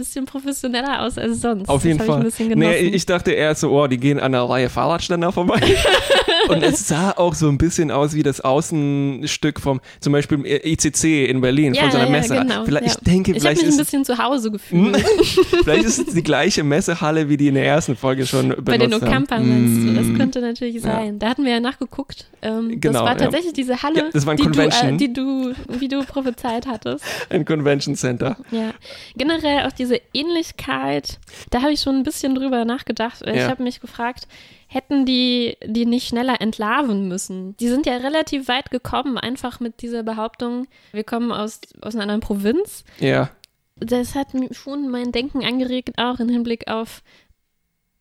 bisschen 0.00 0.24
professioneller 0.24 1.02
aus 1.02 1.18
als 1.18 1.40
sonst. 1.40 1.68
Auf 1.68 1.84
jeden 1.84 2.00
Fall. 2.00 2.26
Ich, 2.26 2.38
nee, 2.38 2.76
ich 2.78 3.06
dachte 3.06 3.32
eher 3.32 3.54
so, 3.54 3.70
oh, 3.70 3.86
die 3.86 3.98
gehen 3.98 4.18
an 4.18 4.34
einer 4.34 4.48
Reihe 4.48 4.68
Fahrradständer 4.68 5.30
vorbei. 5.30 5.60
und 6.48 6.62
es 6.62 6.88
sah 6.88 7.12
auch 7.12 7.34
so 7.34 7.48
ein 7.48 7.58
bisschen 7.58 7.90
aus 7.90 8.14
wie 8.14 8.22
das 8.22 8.40
Außenstück 8.40 9.60
vom, 9.60 9.80
zum 10.00 10.12
Beispiel 10.12 10.44
ICC 10.44 11.28
in 11.28 11.40
Berlin, 11.40 11.74
ja, 11.74 11.82
von 11.82 11.90
so 11.92 11.98
einer 11.98 12.06
ja, 12.06 12.12
Messe. 12.12 12.34
Genau, 12.34 12.64
vielleicht, 12.64 12.86
ja. 12.86 12.92
Ich 12.92 12.98
denke, 12.98 13.32
ich 13.32 13.38
vielleicht 13.38 13.60
mich 13.60 13.68
ist 13.68 13.74
ein 13.74 13.84
bisschen 13.84 14.04
zu 14.04 14.18
Hause 14.18 14.50
gefühlt. 14.50 14.96
vielleicht 15.64 15.84
ist 15.84 15.98
es 15.98 16.14
die 16.14 16.22
gleiche 16.30 16.64
Messehalle, 16.64 17.28
wie 17.28 17.36
die 17.36 17.48
in 17.48 17.54
der 17.54 17.66
ersten 17.66 17.96
Folge 17.96 18.26
schon 18.26 18.48
benutzt 18.48 18.64
Bei 18.64 18.78
den 18.78 18.94
Okampa 18.94 19.38
meinst 19.38 19.86
du, 19.86 19.94
das 19.94 20.06
mm. 20.06 20.16
könnte 20.16 20.40
natürlich 20.40 20.80
sein. 20.80 21.18
Da 21.18 21.28
hatten 21.28 21.44
wir 21.44 21.52
ja 21.52 21.60
nachgeguckt. 21.60 22.26
Ähm, 22.42 22.80
genau, 22.80 23.00
das 23.00 23.02
war 23.02 23.16
tatsächlich 23.16 23.52
diese 23.52 23.82
Halle, 23.82 24.10
das 24.12 24.24
war 24.24 24.32
ein 24.32 24.38
die. 24.38 24.42
Du, 24.44 24.60
äh, 24.60 24.96
die 24.96 25.12
du, 25.12 25.52
wie 25.78 25.88
du 25.88 26.04
prophezeit 26.04 26.66
hattest. 26.66 27.04
Ein 27.28 27.44
Convention 27.44 27.94
Center. 27.94 28.36
Ja. 28.50 28.70
Generell 29.16 29.66
auch 29.66 29.72
diese 29.72 29.89
Ähnlichkeit 30.12 30.40
Öffentlichkeit, 30.40 31.18
da 31.50 31.62
habe 31.62 31.72
ich 31.72 31.80
schon 31.80 31.96
ein 31.96 32.02
bisschen 32.02 32.34
drüber 32.34 32.64
nachgedacht. 32.64 33.22
Ich 33.26 33.42
habe 33.42 33.62
mich 33.62 33.80
gefragt, 33.80 34.26
hätten 34.66 35.04
die 35.04 35.56
die 35.64 35.86
nicht 35.86 36.08
schneller 36.08 36.40
entlarven 36.40 37.08
müssen? 37.08 37.56
Die 37.58 37.68
sind 37.68 37.86
ja 37.86 37.96
relativ 37.96 38.48
weit 38.48 38.70
gekommen, 38.70 39.18
einfach 39.18 39.60
mit 39.60 39.82
dieser 39.82 40.02
Behauptung, 40.02 40.66
wir 40.92 41.04
kommen 41.04 41.32
aus, 41.32 41.60
aus 41.80 41.94
einer 41.94 42.02
anderen 42.02 42.20
Provinz. 42.20 42.84
Ja. 42.98 43.30
Das 43.76 44.14
hat 44.14 44.28
schon 44.52 44.90
mein 44.90 45.12
Denken 45.12 45.44
angeregt, 45.44 45.92
auch 45.96 46.20
im 46.20 46.28
Hinblick 46.28 46.68
auf 46.70 47.02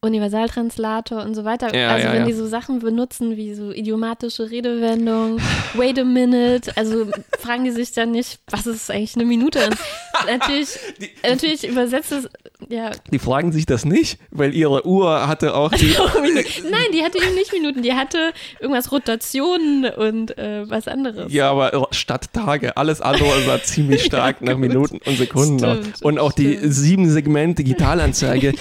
Universaltranslator 0.02 1.24
und 1.24 1.36
so 1.36 1.44
weiter. 1.44 1.76
Ja, 1.76 1.90
also 1.90 2.08
ja, 2.08 2.14
wenn 2.14 2.22
ja. 2.22 2.28
die 2.28 2.34
so 2.34 2.48
Sachen 2.48 2.80
benutzen 2.80 3.36
wie 3.36 3.54
so 3.54 3.72
idiomatische 3.72 4.50
Redewendungen, 4.50 5.42
wait 5.74 6.00
a 6.00 6.06
minute, 6.06 6.72
also 6.78 7.08
fragen 7.38 7.66
die 7.66 7.72
sich 7.72 7.92
dann 7.92 8.12
nicht, 8.12 8.40
was 8.50 8.66
ist 8.66 8.90
eigentlich 8.90 9.16
eine 9.16 9.26
Minute? 9.26 9.60
Und 9.66 9.76
natürlich, 10.26 10.70
die, 11.02 11.10
natürlich 11.28 11.68
übersetzt 11.68 12.14
es, 12.14 12.30
ja. 12.70 12.92
Die 13.12 13.20
fragen 13.20 13.52
sich 13.52 13.66
das 13.66 13.84
nicht, 13.84 14.20
weil 14.32 14.54
ihre 14.56 14.86
Uhr 14.86 15.28
hatte 15.28 15.54
auch 15.54 15.72
die. 15.72 15.94
Nein, 16.70 16.88
die 16.94 17.04
hatte 17.04 17.18
eben 17.18 17.36
nicht 17.36 17.52
Minuten, 17.52 17.82
die 17.82 17.94
hatte 17.94 18.32
irgendwas 18.62 18.94
Rotationen 18.94 19.86
und 19.86 20.38
äh, 20.38 20.70
was 20.70 20.88
anderes. 20.88 21.34
Ja, 21.34 21.52
aber 21.52 21.90
statt 21.92 22.32
Tage, 22.32 22.78
alles 22.78 23.02
andere 23.02 23.48
war 23.48 23.62
ziemlich 23.64 24.06
stark 24.06 24.42
nach 24.42 24.56
Minuten 24.56 25.00
und 25.06 25.18
Sekunden. 25.18 25.60
Stimmt, 25.60 26.02
und 26.04 26.20
auch 26.20 26.32
stimmt. 26.32 26.64
die 26.64 26.72
sieben 26.72 27.10
Segment 27.10 27.60
Digitalanzeige 27.60 28.54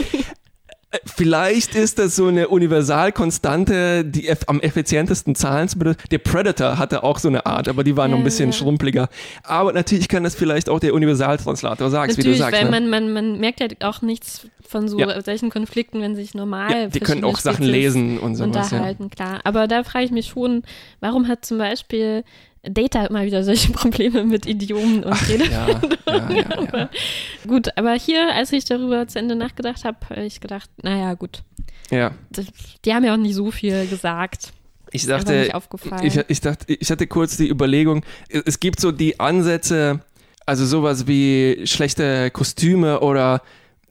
Vielleicht 1.05 1.75
ist 1.75 1.99
das 1.99 2.17
so 2.17 2.29
eine 2.29 2.49
Universalkonstante, 2.49 4.07
die 4.07 4.31
am 4.47 4.59
effizientesten 4.61 5.35
Zahlen 5.35 5.69
zu 5.69 5.79
benutzen. 5.79 6.01
Der 6.11 6.19
Predator 6.19 6.79
hatte 6.79 7.03
auch 7.03 7.19
so 7.19 7.29
eine 7.29 7.45
Art, 7.45 7.69
aber 7.69 7.85
die 7.85 7.95
war 7.95 8.07
ja, 8.07 8.13
noch 8.13 8.19
ein 8.19 8.25
bisschen 8.25 8.51
ja. 8.51 8.57
schrumpeliger. 8.57 9.09
Aber 9.43 9.75
natürlich 9.75 10.09
kann 10.09 10.25
das 10.25 10.35
vielleicht 10.35 10.71
auch 10.71 10.81
der 10.81 10.95
Universaltranslator 10.95 11.91
sagen, 11.91 12.17
wie 12.17 12.23
du 12.23 12.35
sagst. 12.35 12.59
Weil 12.59 12.65
ne? 12.65 12.71
man, 12.71 12.89
man, 12.89 13.13
man 13.13 13.39
merkt 13.39 13.61
ja 13.61 13.67
auch 13.81 14.01
nichts 14.01 14.47
von 14.67 14.89
so 14.89 14.99
ja. 14.99 15.21
solchen 15.21 15.51
Konflikten, 15.51 16.01
wenn 16.01 16.17
sich 16.17 16.33
normal. 16.33 16.71
Ja, 16.71 16.87
die 16.87 17.01
können 17.01 17.25
auch 17.25 17.39
Sachen 17.39 17.67
lesen 17.67 18.19
und 18.19 18.37
so 18.37 18.45
Unterhalten, 18.45 19.11
klar. 19.11 19.41
Aber 19.45 19.69
da 19.69 19.85
frage 19.85 20.07
ich 20.07 20.11
mich 20.11 20.29
schon, 20.29 20.63
warum 21.01 21.29
hat 21.29 21.45
zum 21.45 21.59
Beispiel 21.59 22.25
Data 22.71 23.07
immer 23.07 23.25
wieder 23.25 23.43
solche 23.45 23.73
Probleme 23.73 24.25
mit 24.25 24.47
Idiomen 24.47 25.05
und 25.05 25.13
Ach, 25.13 25.29
Rede. 25.29 25.45
ja, 25.51 25.69
ja, 26.09 26.31
ja, 26.33 26.69
ja. 26.73 26.91
Gut, 27.47 27.69
aber 27.77 27.95
hier, 27.95 28.35
als 28.35 28.53
ich 28.53 28.65
darüber 28.65 29.07
zu 29.09 29.19
Ende 29.19 29.35
nachgedacht 29.37 29.85
habe, 29.85 29.99
habe 30.11 30.25
ich 30.25 30.41
gedacht, 30.41 30.71
naja, 30.83 31.15
gut. 31.15 31.43
ja. 31.91 32.13
Das- 32.31 32.47
Die 32.85 32.93
haben 32.95 33.05
ja 33.05 33.13
auch 33.15 33.19
nicht 33.19 33.35
so 33.35 33.51
viel 33.51 33.87
gesagt. 33.87 34.53
Ich 34.91 35.07
dachte, 35.07 35.51
ich, 36.03 36.17
ich 36.29 36.41
dachte, 36.41 36.73
ich 36.73 36.91
hatte 36.91 37.07
kurz 37.07 37.37
die 37.37 37.49
Überlegung, 37.51 38.05
es 38.31 38.59
gibt 38.59 38.81
so 38.81 38.91
die 38.91 39.21
Ansätze, 39.21 40.01
also 40.47 40.65
sowas 40.65 41.07
wie 41.07 41.61
schlechte 41.65 42.31
Kostüme 42.31 43.01
oder 43.01 43.43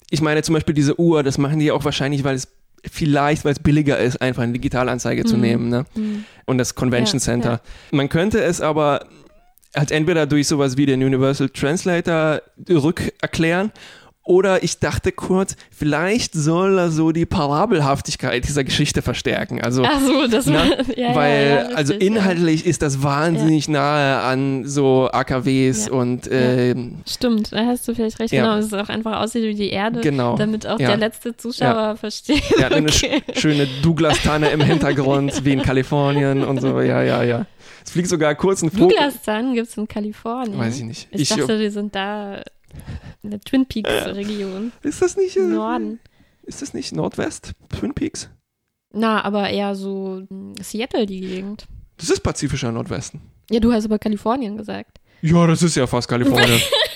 ich 0.10 0.22
meine 0.22 0.42
zum 0.42 0.54
Beispiel 0.56 0.74
diese 0.74 1.00
Uhr, 1.00 1.22
das 1.22 1.38
machen 1.38 1.60
die 1.60 1.72
auch 1.72 1.86
wahrscheinlich, 1.86 2.24
weil 2.24 2.36
es 2.36 2.48
vielleicht, 2.90 3.46
weil 3.46 3.52
es 3.52 3.60
billiger 3.60 4.00
ist, 4.00 4.22
einfach 4.22 4.42
eine 4.42 4.54
Digitalanzeige 4.54 5.24
zu 5.26 5.36
Mhm. 5.36 5.42
nehmen, 5.42 5.70
ne? 5.70 5.86
Hm. 5.94 6.24
Und 6.48 6.58
das 6.58 6.74
Convention 6.74 7.20
Ja, 7.20 7.24
Center. 7.24 7.52
ja. 7.52 7.60
Man 7.92 8.10
könnte 8.10 8.42
es 8.44 8.62
aber 8.62 9.06
halt 9.76 9.92
entweder 9.92 10.26
durch 10.26 10.48
sowas 10.48 10.78
wie 10.78 10.86
den 10.88 11.04
Universal 11.04 11.50
Translator 11.50 12.42
rückerklären 12.70 13.72
oder 14.28 14.64
ich 14.64 14.80
dachte 14.80 15.12
kurz, 15.12 15.56
vielleicht 15.72 16.34
soll 16.34 16.78
er 16.78 16.92
so 16.92 17.12
die 17.12 17.26
Parabelhaftigkeit 17.26 18.46
dieser 18.46 18.64
Geschichte 18.64 19.02
verstärken. 19.02 19.62
Also 19.62 19.84
Ach 19.86 20.00
so, 20.02 20.28
das 20.28 20.46
Na, 20.48 20.70
war, 20.70 20.98
ja, 20.98 21.16
weil, 21.16 21.48
ja, 21.48 21.70
ja, 21.70 21.76
also 21.76 21.94
inhaltlich 21.94 22.66
ist 22.66 22.82
das 22.82 23.02
wahnsinnig 23.02 23.68
nahe 23.70 24.20
an 24.20 24.66
so 24.66 25.10
AKWs 25.12 25.90
und 25.90 26.28
Ja. 26.28 26.76
Stimmt, 27.06 27.54
da 27.54 27.66
hast 27.66 27.88
du 27.88 27.96
vielleicht 27.96 28.20
recht. 28.20 28.32
Genau, 28.32 28.56
dass 28.58 28.66
es 28.66 28.74
auch 28.74 28.90
einfach 28.90 29.22
aussieht 29.22 29.44
wie 29.44 29.56
die 29.56 29.70
Erde, 29.70 30.02
genau. 30.02 30.36
damit 30.36 30.68
auch 30.68 30.78
der 30.78 30.98
letzte 30.98 31.36
Zuschauer 31.36 31.96
versteht. 31.96 32.44
Ja, 32.60 32.68
eine 32.68 32.88
okay. 32.90 33.22
sch 33.34 33.40
schöne 33.40 33.68
Douglas-Tanne 33.82 34.50
im 34.50 34.62
Hintergrund, 34.62 35.46
wie 35.46 35.54
in 35.54 35.62
Kalifornien 35.62 36.44
und 36.44 36.62
so. 36.62 36.82
Ja, 36.82 37.02
ja, 37.02 37.24
ja. 37.24 37.46
Es 37.86 37.92
fliegt 37.92 38.10
sogar 38.10 38.36
kurz 38.36 38.62
ein 38.62 38.70
Vogel. 38.70 38.90
Douglas-Zahn 38.90 39.54
gibt 39.54 39.70
es 39.70 39.78
in 39.78 39.88
Kalifornien. 39.88 40.58
Weiß 40.60 40.78
ich 40.78 40.84
nicht. 40.84 41.08
Ich, 41.12 41.22
Ich, 41.22 41.30
dachte, 41.30 41.58
die 41.58 41.70
sind 41.70 41.96
da 41.96 42.42
in 43.24 43.32
der 43.32 43.40
Twin 43.42 43.66
Peaks-Region. 43.66 44.72
ist 44.84 45.02
das 45.02 45.18
nicht 45.18 45.36
äh, 45.36 45.40
Im 45.40 45.54
Norden. 45.54 46.00
Ist 46.44 46.62
das 46.62 46.74
nicht 46.74 46.96
Nordwest? 46.96 47.54
Twin 47.70 47.94
Peaks? 47.94 48.30
Na, 48.94 49.24
aber 49.24 49.50
eher 49.50 49.76
so 49.76 50.24
hm, 50.30 50.56
Seattle, 50.62 51.06
die 51.06 51.22
Gegend. 51.22 51.68
Das 51.98 52.10
ist 52.10 52.22
pazifischer 52.22 52.72
Nordwesten. 52.72 53.22
Ja, 53.50 53.60
du 53.60 53.72
hast 53.74 53.86
aber 53.86 54.00
Kalifornien 54.00 54.58
gesagt. 54.58 55.00
Ja, 55.22 55.48
das 55.48 55.64
ist 55.64 55.76
ja 55.76 55.88
fast 55.88 56.08
Kalifornien. 56.08 56.62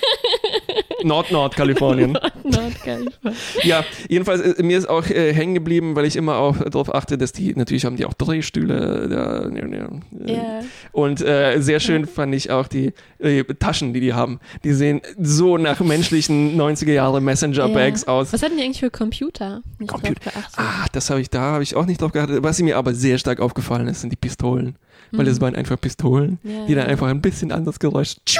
Nord-Nord-Kalifornien. 1.03 2.13
Nordkalifornien. 2.43 3.39
Ja, 3.63 3.83
jedenfalls, 4.09 4.41
äh, 4.41 4.63
mir 4.63 4.77
ist 4.77 4.89
auch 4.89 5.05
äh, 5.07 5.33
hängen 5.33 5.53
geblieben, 5.53 5.95
weil 5.95 6.05
ich 6.05 6.15
immer 6.15 6.37
auch 6.37 6.57
darauf 6.57 6.93
achte, 6.93 7.17
dass 7.17 7.31
die, 7.31 7.53
natürlich 7.55 7.85
haben 7.85 7.95
die 7.97 8.05
auch 8.05 8.13
Drehstühle. 8.13 9.07
Da, 9.09 9.49
äh, 9.49 10.33
Ja. 10.33 10.61
Und 10.91 11.21
äh, 11.21 11.59
sehr 11.61 11.79
schön 11.79 12.05
fand 12.05 12.33
ich 12.35 12.51
auch 12.51 12.67
die 12.67 12.93
äh, 13.19 13.43
Taschen, 13.43 13.93
die 13.93 13.99
die 13.99 14.13
haben. 14.13 14.39
Die 14.63 14.73
sehen 14.73 15.01
so 15.19 15.57
nach 15.57 15.79
menschlichen 15.79 16.59
90er 16.59 16.91
Jahre 16.93 17.21
Messenger-Bags 17.21 18.05
aus. 18.07 18.33
Was 18.33 18.43
hatten 18.43 18.57
die 18.57 18.63
eigentlich 18.63 18.79
für 18.79 18.89
Computer? 18.91 19.61
Nicht 19.79 19.89
Computer. 19.89 20.31
geachtet. 20.31 20.53
Ah, 20.57 20.85
das 20.91 21.09
habe 21.09 21.21
ich, 21.21 21.29
da 21.29 21.41
habe 21.41 21.63
ich 21.63 21.75
auch 21.75 21.85
nicht 21.85 22.01
drauf 22.01 22.11
geachtet. 22.11 22.43
Was 22.43 22.59
mir 22.61 22.77
aber 22.77 22.93
sehr 22.93 23.17
stark 23.17 23.39
aufgefallen 23.39 23.87
ist, 23.87 24.01
sind 24.01 24.11
die 24.11 24.15
Pistolen. 24.17 24.75
Weil 25.13 25.25
das 25.25 25.41
waren 25.41 25.55
einfach 25.55 25.79
Pistolen, 25.79 26.39
Mhm. 26.43 26.49
Ja, 26.51 26.65
die 26.67 26.75
dann 26.75 26.87
einfach 26.87 27.07
ein 27.07 27.19
bisschen 27.21 27.51
anders 27.51 27.79
Geräusch 27.79 28.15
tschu, 28.25 28.39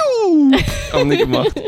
haben 0.92 1.10
die 1.10 1.18
gemacht. 1.18 1.52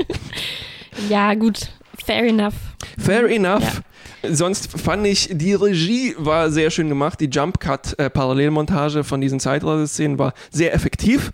Ja, 1.09 1.35
gut. 1.35 1.71
Fair 2.05 2.25
enough. 2.25 2.55
Fair 2.99 3.29
enough. 3.29 3.83
Sonst 4.23 4.81
fand 4.81 5.07
ich, 5.07 5.29
die 5.33 5.55
Regie 5.55 6.15
war 6.19 6.51
sehr 6.51 6.71
schön 6.71 6.89
gemacht. 6.89 7.21
Die 7.21 7.27
Jump 7.27 7.61
Cut 7.61 7.99
äh, 7.99 8.09
Parallelmontage 8.11 9.05
von 9.05 9.21
diesen 9.21 9.41
Zeitreiseszenen 9.41 10.19
war 10.19 10.33
sehr 10.51 10.75
effektiv. 10.75 11.33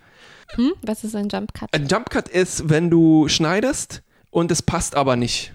Hm? 0.55 0.73
Was 0.81 1.03
ist 1.03 1.15
ein 1.15 1.29
Jump 1.29 1.53
Cut? 1.53 1.69
Ein 1.73 1.87
Jump 1.87 2.09
Cut 2.09 2.27
ist, 2.27 2.69
wenn 2.69 2.89
du 2.89 3.27
schneidest 3.27 4.03
und 4.29 4.51
es 4.51 4.61
passt 4.61 4.95
aber 4.95 5.15
nicht. 5.15 5.53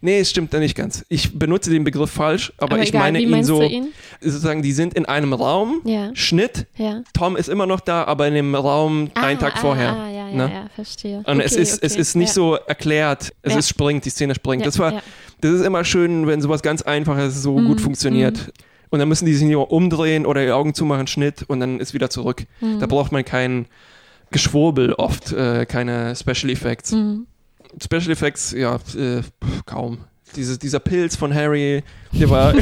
Nee, 0.00 0.20
es 0.20 0.30
stimmt 0.30 0.52
da 0.54 0.58
nicht 0.58 0.74
ganz. 0.76 1.04
Ich 1.08 1.38
benutze 1.38 1.70
den 1.70 1.84
Begriff 1.84 2.10
falsch, 2.10 2.52
aber, 2.58 2.78
ich 2.80 2.90
egal, 2.90 3.02
meine 3.02 3.20
ihn 3.20 3.44
so, 3.44 3.60
du 3.60 3.66
ihn? 3.66 3.88
sozusagen, 4.20 4.62
die 4.62 4.72
sind 4.72 4.94
in 4.94 5.06
einem 5.06 5.32
Raum, 5.32 5.80
Ja, 5.84 6.10
Schnitt, 6.14 6.66
ja. 6.76 7.02
Tom 7.12 7.36
ist 7.36 7.48
immer 7.48 7.66
noch 7.66 7.80
da, 7.80 8.04
aber 8.04 8.26
in 8.28 8.34
dem 8.34 8.54
Raum 8.54 9.10
einen 9.14 9.38
Tag 9.38 9.54
ah, 9.56 9.60
vorher. 9.60 9.92
Ah, 9.92 10.08
ja, 10.10 10.28
ja, 10.28 10.34
ne? 10.34 10.50
ja, 10.52 10.66
verstehe. 10.74 11.22
Und 11.26 11.40
es 11.40 11.52
Okay, 11.52 11.62
ist, 11.62 11.82
es 11.82 11.92
okay, 11.92 12.00
ist 12.00 12.14
nicht 12.14 12.32
so 12.32 12.54
erklärt, 12.54 13.32
es 13.42 13.56
ist 13.56 13.68
springt, 13.68 14.04
die 14.04 14.10
Szene 14.10 14.34
springt. 14.34 14.64
Das 14.66 14.78
war, 14.78 15.02
das 15.40 15.52
ist 15.52 15.64
immer 15.64 15.84
schön, 15.84 16.26
wenn 16.26 16.40
sowas 16.40 16.62
ganz 16.62 16.82
Einfaches 16.82 17.42
so 17.42 17.58
Mhm, 17.58 17.66
gut 17.66 17.80
funktioniert. 17.80 18.52
Und 18.90 19.00
dann 19.00 19.08
müssen 19.08 19.26
die 19.26 19.34
sich 19.34 19.46
nur 19.46 19.70
umdrehen 19.70 20.24
oder 20.24 20.44
die 20.44 20.50
Augen 20.50 20.72
zumachen, 20.74 21.06
Schnitt 21.06 21.44
und 21.46 21.60
dann 21.60 21.78
ist 21.78 21.92
wieder 21.94 22.08
zurück. 22.10 22.44
Mhm. 22.60 22.80
Da 22.80 22.86
braucht 22.86 23.12
man 23.12 23.24
kein 23.24 23.66
Geschwurbel 24.30 24.92
oft, 24.94 25.32
äh, 25.32 25.66
keine 25.66 26.14
Special 26.16 26.50
Effects. 26.50 26.94
Special 27.82 28.10
Effects, 28.10 28.52
ja, 28.52 28.76
äh, 28.96 29.22
kaum. 29.66 29.98
Diese, 30.36 30.58
dieser 30.58 30.78
Pilz 30.78 31.16
von 31.16 31.32
Harry, 31.34 31.82
der 32.12 32.28
war. 32.28 32.52
der 32.52 32.60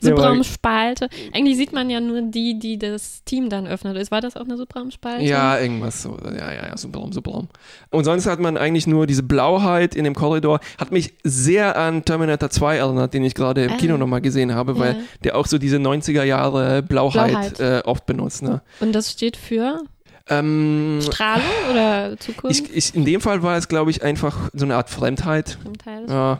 Subraumspalte. 0.00 1.08
Eigentlich 1.32 1.56
sieht 1.56 1.72
man 1.72 1.88
ja 1.90 2.00
nur 2.00 2.22
die, 2.22 2.58
die 2.58 2.76
das 2.76 3.22
Team 3.24 3.48
dann 3.48 3.68
öffnet. 3.68 3.96
Ist- 3.96 4.10
War 4.10 4.20
das 4.20 4.36
auch 4.36 4.44
eine 4.44 4.56
Subraumspalte? 4.56 5.24
ja, 5.24 5.58
irgendwas 5.60 6.02
so. 6.02 6.18
Ja, 6.24 6.52
ja, 6.52 6.66
ja, 6.68 6.76
Subraum, 6.76 7.12
Subraum. 7.12 7.48
Und 7.90 8.04
sonst 8.04 8.26
hat 8.26 8.40
man 8.40 8.56
eigentlich 8.56 8.86
nur 8.88 9.06
diese 9.06 9.22
Blauheit 9.22 9.94
in 9.94 10.02
dem 10.04 10.14
Korridor. 10.16 10.58
Hat 10.78 10.90
mich 10.90 11.14
sehr 11.22 11.76
an 11.78 12.04
Terminator 12.04 12.50
2 12.50 12.78
erinnert, 12.78 13.14
den 13.14 13.24
ich 13.24 13.34
gerade 13.34 13.64
im 13.64 13.70
Ah. 13.72 13.76
Kino 13.76 13.96
nochmal 13.96 14.20
gesehen 14.20 14.54
habe, 14.54 14.78
weil 14.78 14.94
Ja. 14.94 14.98
der 15.22 15.36
auch 15.36 15.46
so 15.46 15.58
diese 15.58 15.76
90er 15.78 16.24
Jahre 16.24 16.82
Blauheit, 16.82 17.56
Blauheit. 17.56 17.60
Äh, 17.60 17.82
oft 17.86 18.06
benutzt. 18.06 18.42
Ne? 18.42 18.60
Und 18.80 18.92
das 18.92 19.10
steht 19.12 19.36
für 19.36 19.82
Ähm, 20.28 21.00
Strahlung 21.02 21.44
oder 21.70 22.18
Zukunft? 22.18 22.60
ich, 22.60 22.74
ich, 22.74 22.94
in 22.94 23.04
dem 23.04 23.20
Fall 23.20 23.42
war 23.42 23.56
es, 23.56 23.68
glaube 23.68 23.90
ich, 23.90 24.02
einfach 24.02 24.50
so 24.52 24.64
eine 24.64 24.76
Art 24.76 24.88
Fremdheit. 24.88 25.58
Teil. 25.84 26.06
Ja. 26.08 26.38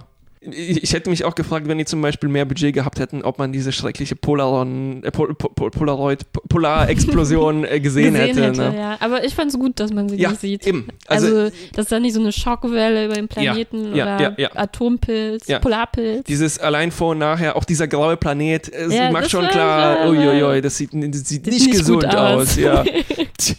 Ich, 0.51 0.93
hätte 0.93 1.09
mich 1.11 1.25
auch 1.25 1.35
gefragt, 1.35 1.69
wenn 1.69 1.79
die 1.79 1.85
zum 1.87 2.03
Beispiel 2.03 2.29
mehr 2.29 2.45
Budget 2.45 2.75
gehabt 2.75 2.99
hätten, 3.01 3.23
ob 3.23 3.39
man 3.39 3.53
diese 3.53 3.73
schreckliche 3.73 4.15
Polaron, 4.15 5.03
äh, 5.03 5.11
Pol, 5.11 5.35
Pol, 5.35 5.71
Polaroid, 5.71 6.21
Polarexplosion 6.51 7.65
äh, 7.65 7.81
gesehen, 7.81 8.13
Gesehen 8.15 8.15
hätte. 8.37 8.43
hätte, 8.49 8.59
ne? 8.73 8.79
ja. 8.79 8.97
Aber 9.01 9.25
ich 9.25 9.35
fand 9.35 9.51
es 9.53 9.59
gut, 9.59 9.81
dass 9.81 9.93
man 9.93 10.09
sie 10.09 10.17
Ja, 10.17 10.31
nicht 10.31 10.41
sieht. 10.41 10.67
eben. 10.67 10.89
Also, 11.09 11.27
Also, 11.47 11.57
dass 11.75 11.87
da 11.89 11.99
nicht 11.99 12.13
so 12.15 12.21
eine 12.21 12.33
Schockwelle 12.33 13.07
über 13.07 13.15
den 13.15 13.29
Planeten 13.29 13.95
Ja, 13.95 14.17
oder. 14.17 14.51
Atompilz. 14.61 15.47
Polarpilz. 15.61 16.25
dieses 16.25 16.59
allein 16.59 16.91
vor 16.91 17.13
und 17.13 17.19
nachher, 17.19 17.57
auch 17.57 17.65
dieser 17.65 17.89
graue 17.89 18.17
Planet, 18.17 18.69
es 18.69 18.93
Ja, 18.93 19.11
macht 19.11 19.25
das 19.25 19.31
schon 19.31 19.47
klar, 19.49 20.01
war- 20.01 20.11
uiuiui, 20.11 20.61
das 20.61 20.77
sieht, 20.77 20.91
das 20.93 21.01
sieht 21.01 21.27
Sieht 21.27 21.47
nicht, 21.47 21.67
nicht 21.67 21.79
gesund 21.79 22.07
aus. 22.07 22.59
aus. 22.59 22.59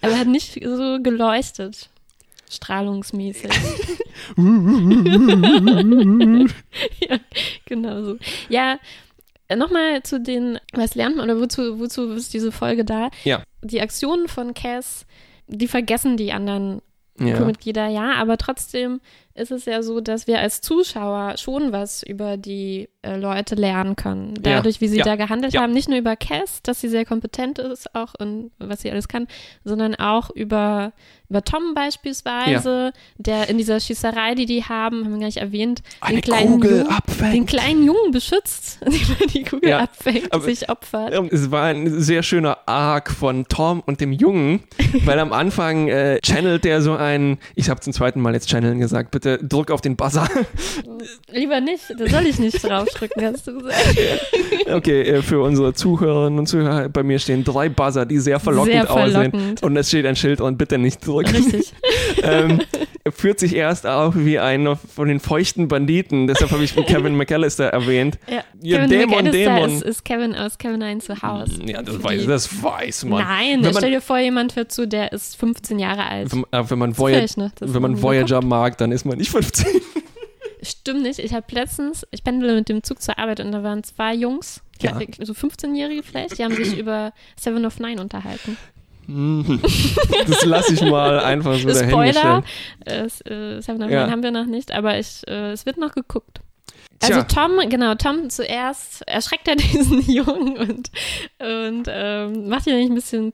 Aber 0.00 0.12
er 0.12 0.18
hat 0.20 0.28
nicht 0.28 0.54
so 0.64 0.98
geleuchtet. 1.02 1.88
Strahlungsmäßig. 2.50 3.50
ja, 7.00 7.18
genau 7.66 8.02
so. 8.04 8.16
Ja, 8.48 8.78
nochmal 9.56 10.02
zu 10.02 10.20
den, 10.20 10.58
was 10.72 10.94
lernt 10.94 11.16
man 11.16 11.30
oder 11.30 11.40
wozu, 11.40 11.78
wozu 11.78 12.12
ist 12.12 12.34
diese 12.34 12.52
Folge 12.52 12.84
da? 12.84 13.10
Ja. 13.24 13.42
Die 13.62 13.80
Aktionen 13.80 14.28
von 14.28 14.54
Cass, 14.54 15.06
die 15.46 15.68
vergessen 15.68 16.16
die 16.16 16.32
anderen 16.32 16.82
ja. 17.18 17.36
Crewmitglieder, 17.36 17.88
ja, 17.88 18.12
aber 18.14 18.36
trotzdem 18.38 19.00
ist 19.38 19.50
es 19.50 19.64
ja 19.64 19.82
so, 19.82 20.00
dass 20.00 20.26
wir 20.26 20.40
als 20.40 20.60
Zuschauer 20.60 21.36
schon 21.38 21.72
was 21.72 22.02
über 22.02 22.36
die 22.36 22.88
äh, 23.02 23.16
Leute 23.16 23.54
lernen 23.54 23.96
können. 23.96 24.34
Ja. 24.36 24.56
Dadurch, 24.56 24.80
wie 24.80 24.88
sie 24.88 24.98
Ja. 24.98 25.04
da 25.04 25.16
gehandelt 25.16 25.52
Ja. 25.54 25.62
haben. 25.62 25.72
Nicht 25.72 25.88
nur 25.88 25.98
über 25.98 26.16
Cass, 26.16 26.60
dass 26.62 26.80
sie 26.80 26.88
sehr 26.88 27.04
kompetent 27.04 27.58
ist, 27.58 27.94
auch 27.94 28.14
in 28.18 28.50
was 28.58 28.82
sie 28.82 28.90
alles 28.90 29.08
kann, 29.08 29.26
sondern 29.64 29.94
auch 29.94 30.30
über, 30.30 30.92
über 31.30 31.42
Tom 31.44 31.74
beispielsweise, 31.74 32.92
der 33.16 33.48
in 33.48 33.58
dieser 33.58 33.80
Schießerei, 33.80 34.34
die 34.34 34.46
die 34.46 34.64
haben, 34.64 35.04
haben 35.04 35.12
wir 35.12 35.18
gar 35.20 35.26
nicht 35.26 35.36
erwähnt, 35.38 35.82
Eine 36.00 36.16
den 36.16 36.22
kleinen 36.22 36.52
Kugel 36.52 36.78
Jungen, 36.78 36.88
abfängt. 36.90 37.34
den 37.34 37.46
kleinen 37.46 37.84
Jungen 37.84 38.10
beschützt, 38.10 38.80
indem 38.84 39.00
er 39.20 39.26
die 39.28 39.42
Kugel 39.44 39.68
Ja, 39.70 39.78
abfängt, 39.80 40.32
aber- 40.32 40.44
sich 40.44 40.68
opfert. 40.68 41.14
Ähm, 41.14 41.28
Es 41.30 41.50
war 41.50 41.64
ein 41.64 42.00
sehr 42.00 42.22
schöner 42.22 42.58
Arc 42.66 43.10
von 43.10 43.44
Tom 43.48 43.80
und 43.86 44.00
dem 44.00 44.12
Jungen, 44.12 44.60
weil 45.04 45.18
am 45.18 45.32
Anfang 45.32 45.88
äh, 45.88 46.18
channelt 46.24 46.64
der 46.64 46.82
so 46.82 46.94
ein, 46.94 47.38
ich 47.54 47.70
habe 47.70 47.80
zum 47.80 47.92
zweiten 47.92 48.20
Mal 48.20 48.34
jetzt 48.34 48.48
channeln 48.48 48.78
gesagt, 48.80 49.10
bitte 49.10 49.27
drück 49.36 49.70
auf 49.70 49.82
den 49.82 49.96
Buzzer. 49.96 50.26
Lieber 51.30 51.60
nicht, 51.60 51.82
da 51.98 52.08
soll 52.08 52.26
ich 52.26 52.38
nicht 52.38 52.62
draufdrücken, 52.64 53.24
hast 53.24 53.46
du 53.46 53.58
gesagt. 53.58 53.98
Okay, 54.70 55.00
äh, 55.02 55.22
für 55.22 55.40
unsere 55.40 55.72
Zuhörerinnen 55.72 56.38
und 56.38 56.46
Zuhörer, 56.46 56.88
bei 56.88 57.02
mir 57.02 57.18
stehen 57.18 57.42
drei 57.42 57.68
Buzzer, 57.68 58.04
die 58.04 58.18
sehr 58.18 58.38
verlockend, 58.38 58.72
Sehr 58.72 58.90
aussehen. 58.90 59.12
verlockend. 59.30 59.62
Und 59.62 59.76
es 59.76 59.88
steht 59.88 60.04
ein 60.04 60.16
Schild 60.16 60.40
dran, 60.40 60.56
bitte 60.58 60.76
nicht 60.78 61.06
drücken. 61.06 61.34
Richtig. 61.34 61.72
ähm, 62.22 62.60
führt 63.12 63.38
sich 63.38 63.54
erst 63.54 63.86
auch 63.86 64.14
wie 64.16 64.38
einer 64.38 64.76
von 64.76 65.08
den 65.08 65.20
feuchten 65.20 65.68
Banditen, 65.68 66.26
deshalb 66.26 66.50
habe 66.50 66.64
ich 66.64 66.74
Kevin 66.74 67.16
McAllister 67.16 67.66
erwähnt. 67.66 68.18
Ja. 68.28 68.44
Ja, 68.60 68.78
Kevin 68.78 68.90
Dämon, 68.90 69.08
McAllister 69.08 69.54
Dämon. 69.54 69.70
Ist, 69.70 69.82
ist 69.82 70.04
Kevin 70.04 70.34
aus 70.34 70.58
Kevin 70.58 70.82
ein 70.82 71.00
Zuhause. 71.00 71.62
Ja, 71.64 71.82
das 71.82 72.02
weiß, 72.02 72.26
das 72.26 72.62
weiß 72.62 73.04
man. 73.04 73.24
Nein, 73.24 73.60
man, 73.60 73.74
stell 73.74 73.90
dir 73.90 74.00
vor, 74.00 74.18
jemand 74.18 74.56
hört 74.56 74.72
zu, 74.72 74.86
der 74.86 75.12
ist 75.12 75.36
15 75.36 75.78
Jahre 75.78 76.04
alt. 76.04 76.32
wenn, 76.32 76.44
äh, 76.50 76.70
wenn 76.70 76.78
man, 76.78 76.94
fällt, 76.94 77.36
ne? 77.36 77.52
Wenn 77.60 77.82
man 77.82 78.02
Voyager 78.02 78.42
mag, 78.42 78.78
dann 78.78 78.92
ist 78.92 79.04
man 79.04 79.18
nicht 79.18 79.30
15. 79.30 79.66
Stimmt 80.62 81.02
nicht. 81.02 81.18
Ich 81.18 81.34
habe 81.34 81.46
letztens, 81.50 82.06
ich 82.10 82.24
pendle 82.24 82.54
mit 82.54 82.68
dem 82.68 82.82
Zug 82.82 83.00
zur 83.00 83.18
Arbeit 83.18 83.40
und 83.40 83.52
da 83.52 83.62
waren 83.62 83.84
zwei 83.84 84.14
Jungs, 84.14 84.60
ja. 84.80 84.98
so 85.20 85.32
15-Jährige 85.32 86.02
vielleicht, 86.02 86.38
die 86.38 86.44
haben 86.44 86.54
sich 86.54 86.76
über 86.78 87.12
Seven 87.36 87.64
of 87.64 87.78
Nine 87.78 88.00
unterhalten. 88.00 88.56
Das 90.26 90.44
lasse 90.44 90.74
ich 90.74 90.82
mal 90.82 91.20
einfach 91.20 91.54
so 91.54 91.70
Spoiler, 91.70 92.42
dahingestellt. 92.84 93.26
Äh, 93.26 93.62
Seven 93.62 93.82
of 93.82 93.88
Nine 93.88 94.10
haben 94.10 94.22
wir 94.22 94.30
noch 94.30 94.46
nicht, 94.46 94.72
aber 94.72 94.98
ich, 94.98 95.26
äh, 95.26 95.52
es 95.52 95.64
wird 95.64 95.78
noch 95.78 95.94
geguckt. 95.94 96.40
Also 97.02 97.22
Tom, 97.22 97.52
genau, 97.68 97.94
Tom 97.94 98.28
zuerst 98.28 99.06
erschreckt 99.06 99.48
er 99.48 99.56
diesen 99.56 100.02
Jungen 100.02 100.58
und, 100.58 100.90
und 101.38 101.88
ähm, 101.88 102.48
macht 102.48 102.66
ihn 102.66 102.74
eigentlich 102.74 102.90
ein 102.90 102.94
bisschen 102.94 103.32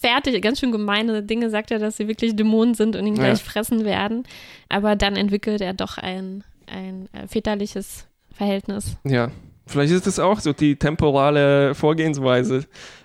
fertig, 0.00 0.40
ganz 0.42 0.60
schön 0.60 0.72
gemeine 0.72 1.22
Dinge, 1.22 1.50
sagt 1.50 1.70
er, 1.70 1.78
dass 1.78 1.96
sie 1.96 2.08
wirklich 2.08 2.36
Dämonen 2.36 2.74
sind 2.74 2.96
und 2.96 3.06
ihn 3.06 3.14
gleich 3.14 3.38
ja. 3.38 3.44
fressen 3.44 3.84
werden. 3.84 4.24
Aber 4.68 4.96
dann 4.96 5.16
entwickelt 5.16 5.60
er 5.60 5.74
doch 5.74 5.98
ein, 5.98 6.44
ein 6.66 7.08
äh, 7.12 7.26
väterliches 7.26 8.06
Verhältnis. 8.32 8.96
Ja, 9.04 9.30
vielleicht 9.72 9.92
ist 9.92 10.06
es 10.06 10.18
auch 10.18 10.40
so 10.40 10.52
die 10.52 10.76
temporale 10.76 11.74
Vorgehensweise, 11.74 12.64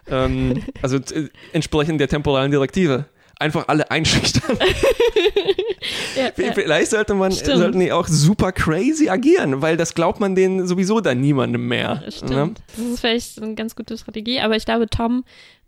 ähm, 0.10 0.64
also 0.82 0.98
äh, 0.98 1.30
entsprechend 1.54 2.00
der 2.00 2.08
temporalen 2.08 2.52
Direktive. 2.52 3.06
Einfach 3.40 3.68
alle 3.68 3.92
einschüchtern. 3.92 4.58
ja, 6.16 6.32
Vielleicht 6.34 6.90
sollte 6.90 7.14
man, 7.14 7.32
sollten 7.32 7.80
die 7.80 7.92
auch 7.92 8.08
super 8.08 8.52
crazy 8.52 9.10
agieren, 9.10 9.62
weil 9.62 9.78
das 9.78 9.94
glaubt 9.94 10.20
man 10.20 10.34
denen 10.34 10.66
sowieso 10.66 11.02
dann 11.02 11.22
niemandem 11.22 11.68
mehr. 11.68 12.04
Stimmt. 12.10 12.32
Ne? 12.32 12.54
Das 12.76 12.86
ist 12.86 13.00
vielleicht 13.00 13.40
eine 13.40 13.54
ganz 13.54 13.76
gute 13.76 13.96
Strategie, 13.96 14.40
aber 14.40 14.56
ich 14.56 14.66
glaube, 14.66 14.88
Tom 14.88 15.24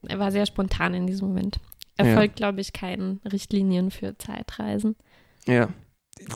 er 0.07 0.19
war 0.19 0.31
sehr 0.31 0.45
spontan 0.45 0.93
in 0.93 1.07
diesem 1.07 1.27
Moment. 1.29 1.59
Er 1.97 2.07
ja. 2.07 2.15
folgt, 2.15 2.37
glaube 2.37 2.61
ich, 2.61 2.71
keinen 2.73 3.19
Richtlinien 3.29 3.91
für 3.91 4.17
Zeitreisen. 4.17 4.95
Ja. 5.45 5.69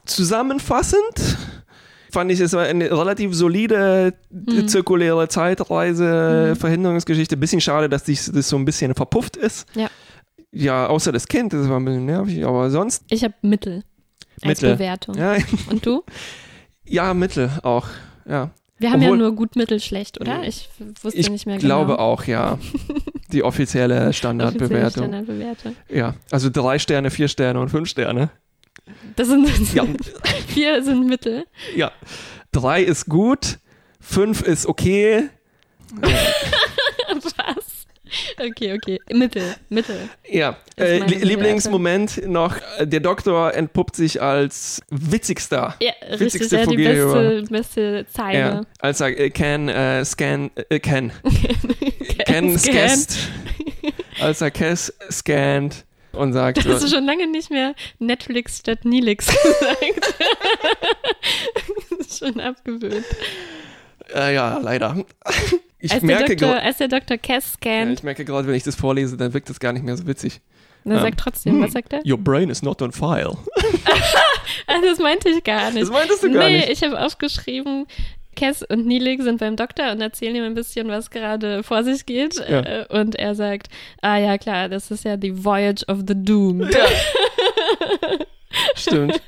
Zusammenfassend 0.06 1.38
fand 2.14 2.32
ich, 2.32 2.40
es 2.40 2.54
war 2.54 2.64
eine 2.64 2.90
relativ 2.90 3.34
solide 3.34 4.14
hm. 4.32 4.68
zirkuläre 4.68 5.28
Zeitreise-Verhinderungsgeschichte. 5.28 7.36
Bisschen 7.36 7.60
schade, 7.60 7.90
dass 7.90 8.06
das 8.06 8.48
so 8.48 8.56
ein 8.56 8.66
bisschen 8.66 8.96
verpufft 8.96 9.36
ist. 9.36 9.68
Ja. 9.76 9.90
Ja, 10.52 10.88
außer 10.88 11.12
das 11.12 11.28
Kind, 11.28 11.52
das 11.52 11.68
war 11.68 11.80
ein 11.80 11.86
bisschen 11.86 12.06
nervig, 12.06 12.46
aber 12.46 12.70
sonst. 12.70 13.04
Ich 13.10 13.24
habe 13.24 13.34
Mittel 13.42 13.84
als 14.42 14.62
Mittel. 14.62 14.76
Bewertung. 14.76 15.18
Ja. 15.18 15.36
Und 15.70 15.86
du? 15.86 16.04
Ja, 16.86 17.14
Mittel 17.14 17.50
auch, 17.64 17.88
ja. 18.28 18.50
Wir 18.78 18.92
haben 18.92 19.02
Obwohl, 19.02 19.18
ja 19.18 19.24
nur 19.24 19.34
gut, 19.38 19.56
mittel, 19.56 19.80
schlecht, 19.80 20.20
oder? 20.20 20.46
Ich 20.46 20.68
wusste 21.02 21.18
ich 21.18 21.30
nicht 21.30 21.46
mehr 21.46 21.58
genau. 21.58 21.80
Ich 21.80 21.86
glaube 21.86 21.98
auch, 21.98 22.26
ja. 22.26 22.60
Die 23.32 23.42
offizielle 23.42 24.12
Standardbewertung. 24.12 24.76
Offizielle 24.76 24.92
Standardbewertung. 24.92 25.78
Ja, 25.88 26.16
also 26.30 26.50
drei 26.50 26.80
Sterne, 26.80 27.10
vier 27.10 27.30
Sterne 27.30 27.62
und 27.62 27.70
fünf 27.70 27.88
Sterne. 27.88 28.32
Das 29.16 29.28
sind 29.28 29.74
ja. 29.74 29.86
vier 30.48 30.84
sind 30.84 31.08
Mittel. 31.08 31.46
Ja. 31.76 31.92
Drei 32.52 32.84
ist 32.84 33.08
gut, 33.08 33.58
fünf 34.00 34.42
ist 34.42 34.66
okay. 34.66 35.30
Was? 36.02 37.84
Okay, 38.40 38.74
okay. 38.74 39.00
Mittel, 39.12 39.56
Mittel. 39.70 40.10
Ja, 40.30 40.58
äh, 40.78 41.00
Lieblingsmoment 41.00 42.28
noch, 42.28 42.58
äh, 42.78 42.86
der 42.86 43.00
Doktor 43.00 43.54
entpuppt 43.54 43.96
sich 43.96 44.22
als 44.22 44.82
witzigster, 44.90 45.76
ja, 45.80 45.94
witzigste 46.18 46.60
richtig, 46.60 46.80
ja, 46.80 46.94
die 46.94 47.02
beste, 47.02 47.44
beste 47.50 48.06
Zeile. 48.12 48.38
Ja, 48.38 48.62
als 48.80 49.02
er 49.02 49.20
äh, 49.20 49.30
can 49.30 49.70
äh, 49.70 50.06
scan, 50.06 50.52
äh, 50.70 50.80
can, 50.80 51.12
can, 52.26 52.26
can 52.26 52.60
scast, 52.60 53.18
als 54.20 54.42
er 54.42 54.52
Cass 54.52 54.94
scannt 55.10 55.86
und 56.14 56.34
sagt. 56.34 56.64
Du 56.64 56.72
hast 56.72 56.84
du 56.84 56.88
schon 56.88 57.06
lange 57.06 57.28
nicht 57.28 57.50
mehr 57.50 57.76
Netflix 58.00 58.60
statt 58.60 58.86
Nilix 58.86 59.28
gesagt. 59.60 60.16
das 61.90 62.00
ist 62.00 62.20
schon 62.20 62.40
abgewöhnt. 62.40 63.06
Äh, 64.14 64.36
ja, 64.36 64.58
leider. 64.60 65.06
Ich 65.80 65.92
als, 65.92 66.04
merke 66.04 66.36
der 66.36 66.48
Doktor, 66.48 66.62
als 66.62 66.78
der 66.78 66.88
Dr. 66.88 67.18
Cass 67.18 67.54
scannt. 67.54 67.88
Ja, 67.88 67.94
ich 67.94 68.04
merke 68.04 68.26
gerade, 68.26 68.48
wenn 68.48 68.56
ich 68.56 68.64
das 68.64 68.76
vorlese, 68.76 69.18
dann 69.18 69.34
wirkt 69.34 69.50
das 69.50 69.60
gar 69.60 69.74
nicht 69.74 69.84
mehr 69.84 69.98
so 69.98 70.08
witzig. 70.08 70.42
Er 70.86 70.92
ähm, 70.92 71.00
sagt 71.00 71.20
trotzdem, 71.20 71.60
was 71.60 71.68
hm, 71.68 71.72
sagt 71.72 71.94
er? 71.94 72.02
Your 72.06 72.18
brain 72.18 72.50
is 72.50 72.62
not 72.62 72.82
on 72.82 72.92
file. 72.92 73.38
also 74.68 74.86
das 74.90 75.00
meinte 75.00 75.30
ich 75.30 75.44
gar 75.44 75.72
nicht. 75.72 75.84
Das 75.84 75.90
meintest 75.90 76.24
du 76.24 76.32
gar 76.32 76.48
nee, 76.48 76.58
nicht. 76.58 76.68
Nee, 76.68 76.74
ich 76.74 76.84
habe 76.84 77.00
aufgeschrieben, 77.00 77.86
Cass 78.44 78.62
und 78.64 78.86
Neelig 78.86 79.22
sind 79.22 79.40
beim 79.40 79.56
Doktor 79.56 79.92
und 79.92 80.02
erzählen 80.02 80.36
ihm 80.36 80.44
ein 80.44 80.54
bisschen, 80.54 80.90
was 80.90 81.10
gerade 81.10 81.64
vor 81.64 81.84
sich 81.84 82.06
geht. 82.06 82.36
Ja. 82.36 82.60
Äh, 82.60 82.86
und 82.90 83.16
er 83.16 83.36
sagt, 83.36 83.70
ah 84.02 84.18
ja, 84.18 84.38
klar, 84.38 84.68
das 84.68 84.92
ist 84.92 85.06
ja 85.06 85.16
die 85.16 85.44
Voyage 85.46 85.86
of 85.88 86.00
the 86.08 86.16
Doomed. 86.16 86.74
Ja. 86.74 86.86
Stimmt. 88.76 89.22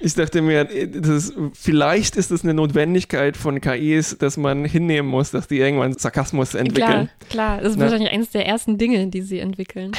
Ich 0.00 0.14
dachte 0.14 0.42
mir, 0.42 0.64
das, 0.64 1.32
vielleicht 1.52 2.16
ist 2.16 2.30
es 2.30 2.42
eine 2.42 2.54
Notwendigkeit 2.54 3.36
von 3.36 3.60
KIs, 3.60 4.16
dass 4.18 4.36
man 4.36 4.64
hinnehmen 4.64 5.08
muss, 5.08 5.30
dass 5.30 5.46
die 5.46 5.58
irgendwann 5.58 5.92
Sarkasmus 5.92 6.54
entwickeln. 6.54 7.10
Klar, 7.28 7.56
klar. 7.56 7.60
Das 7.60 7.72
ist 7.72 7.76
Na? 7.76 7.84
wahrscheinlich 7.84 8.10
eines 8.10 8.30
der 8.30 8.46
ersten 8.46 8.78
Dinge, 8.78 9.06
die 9.08 9.22
sie 9.22 9.38
entwickeln. 9.40 9.92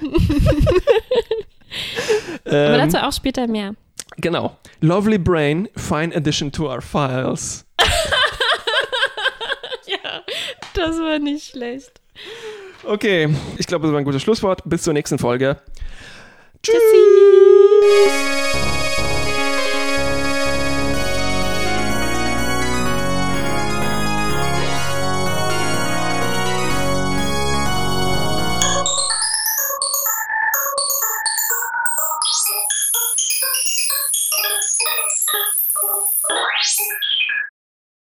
Aber 2.44 2.54
ähm, 2.54 2.90
dazu 2.90 2.98
auch 2.98 3.12
später 3.12 3.46
mehr. 3.46 3.74
Genau. 4.18 4.56
Lovely 4.80 5.18
Brain, 5.18 5.68
fine 5.76 6.14
addition 6.14 6.52
to 6.52 6.70
our 6.70 6.80
files. 6.80 7.65
ja, 9.86 10.22
das 10.74 10.98
war 10.98 11.18
nicht 11.18 11.50
schlecht. 11.50 11.92
Okay, 12.84 13.28
ich 13.58 13.66
glaube, 13.66 13.86
das 13.86 13.92
war 13.92 13.98
ein 13.98 14.04
gutes 14.04 14.22
Schlusswort. 14.22 14.62
Bis 14.64 14.82
zur 14.82 14.92
nächsten 14.92 15.18
Folge. 15.18 15.60
Tschüss. 16.62 16.74
Tschüssi. 16.74 18.45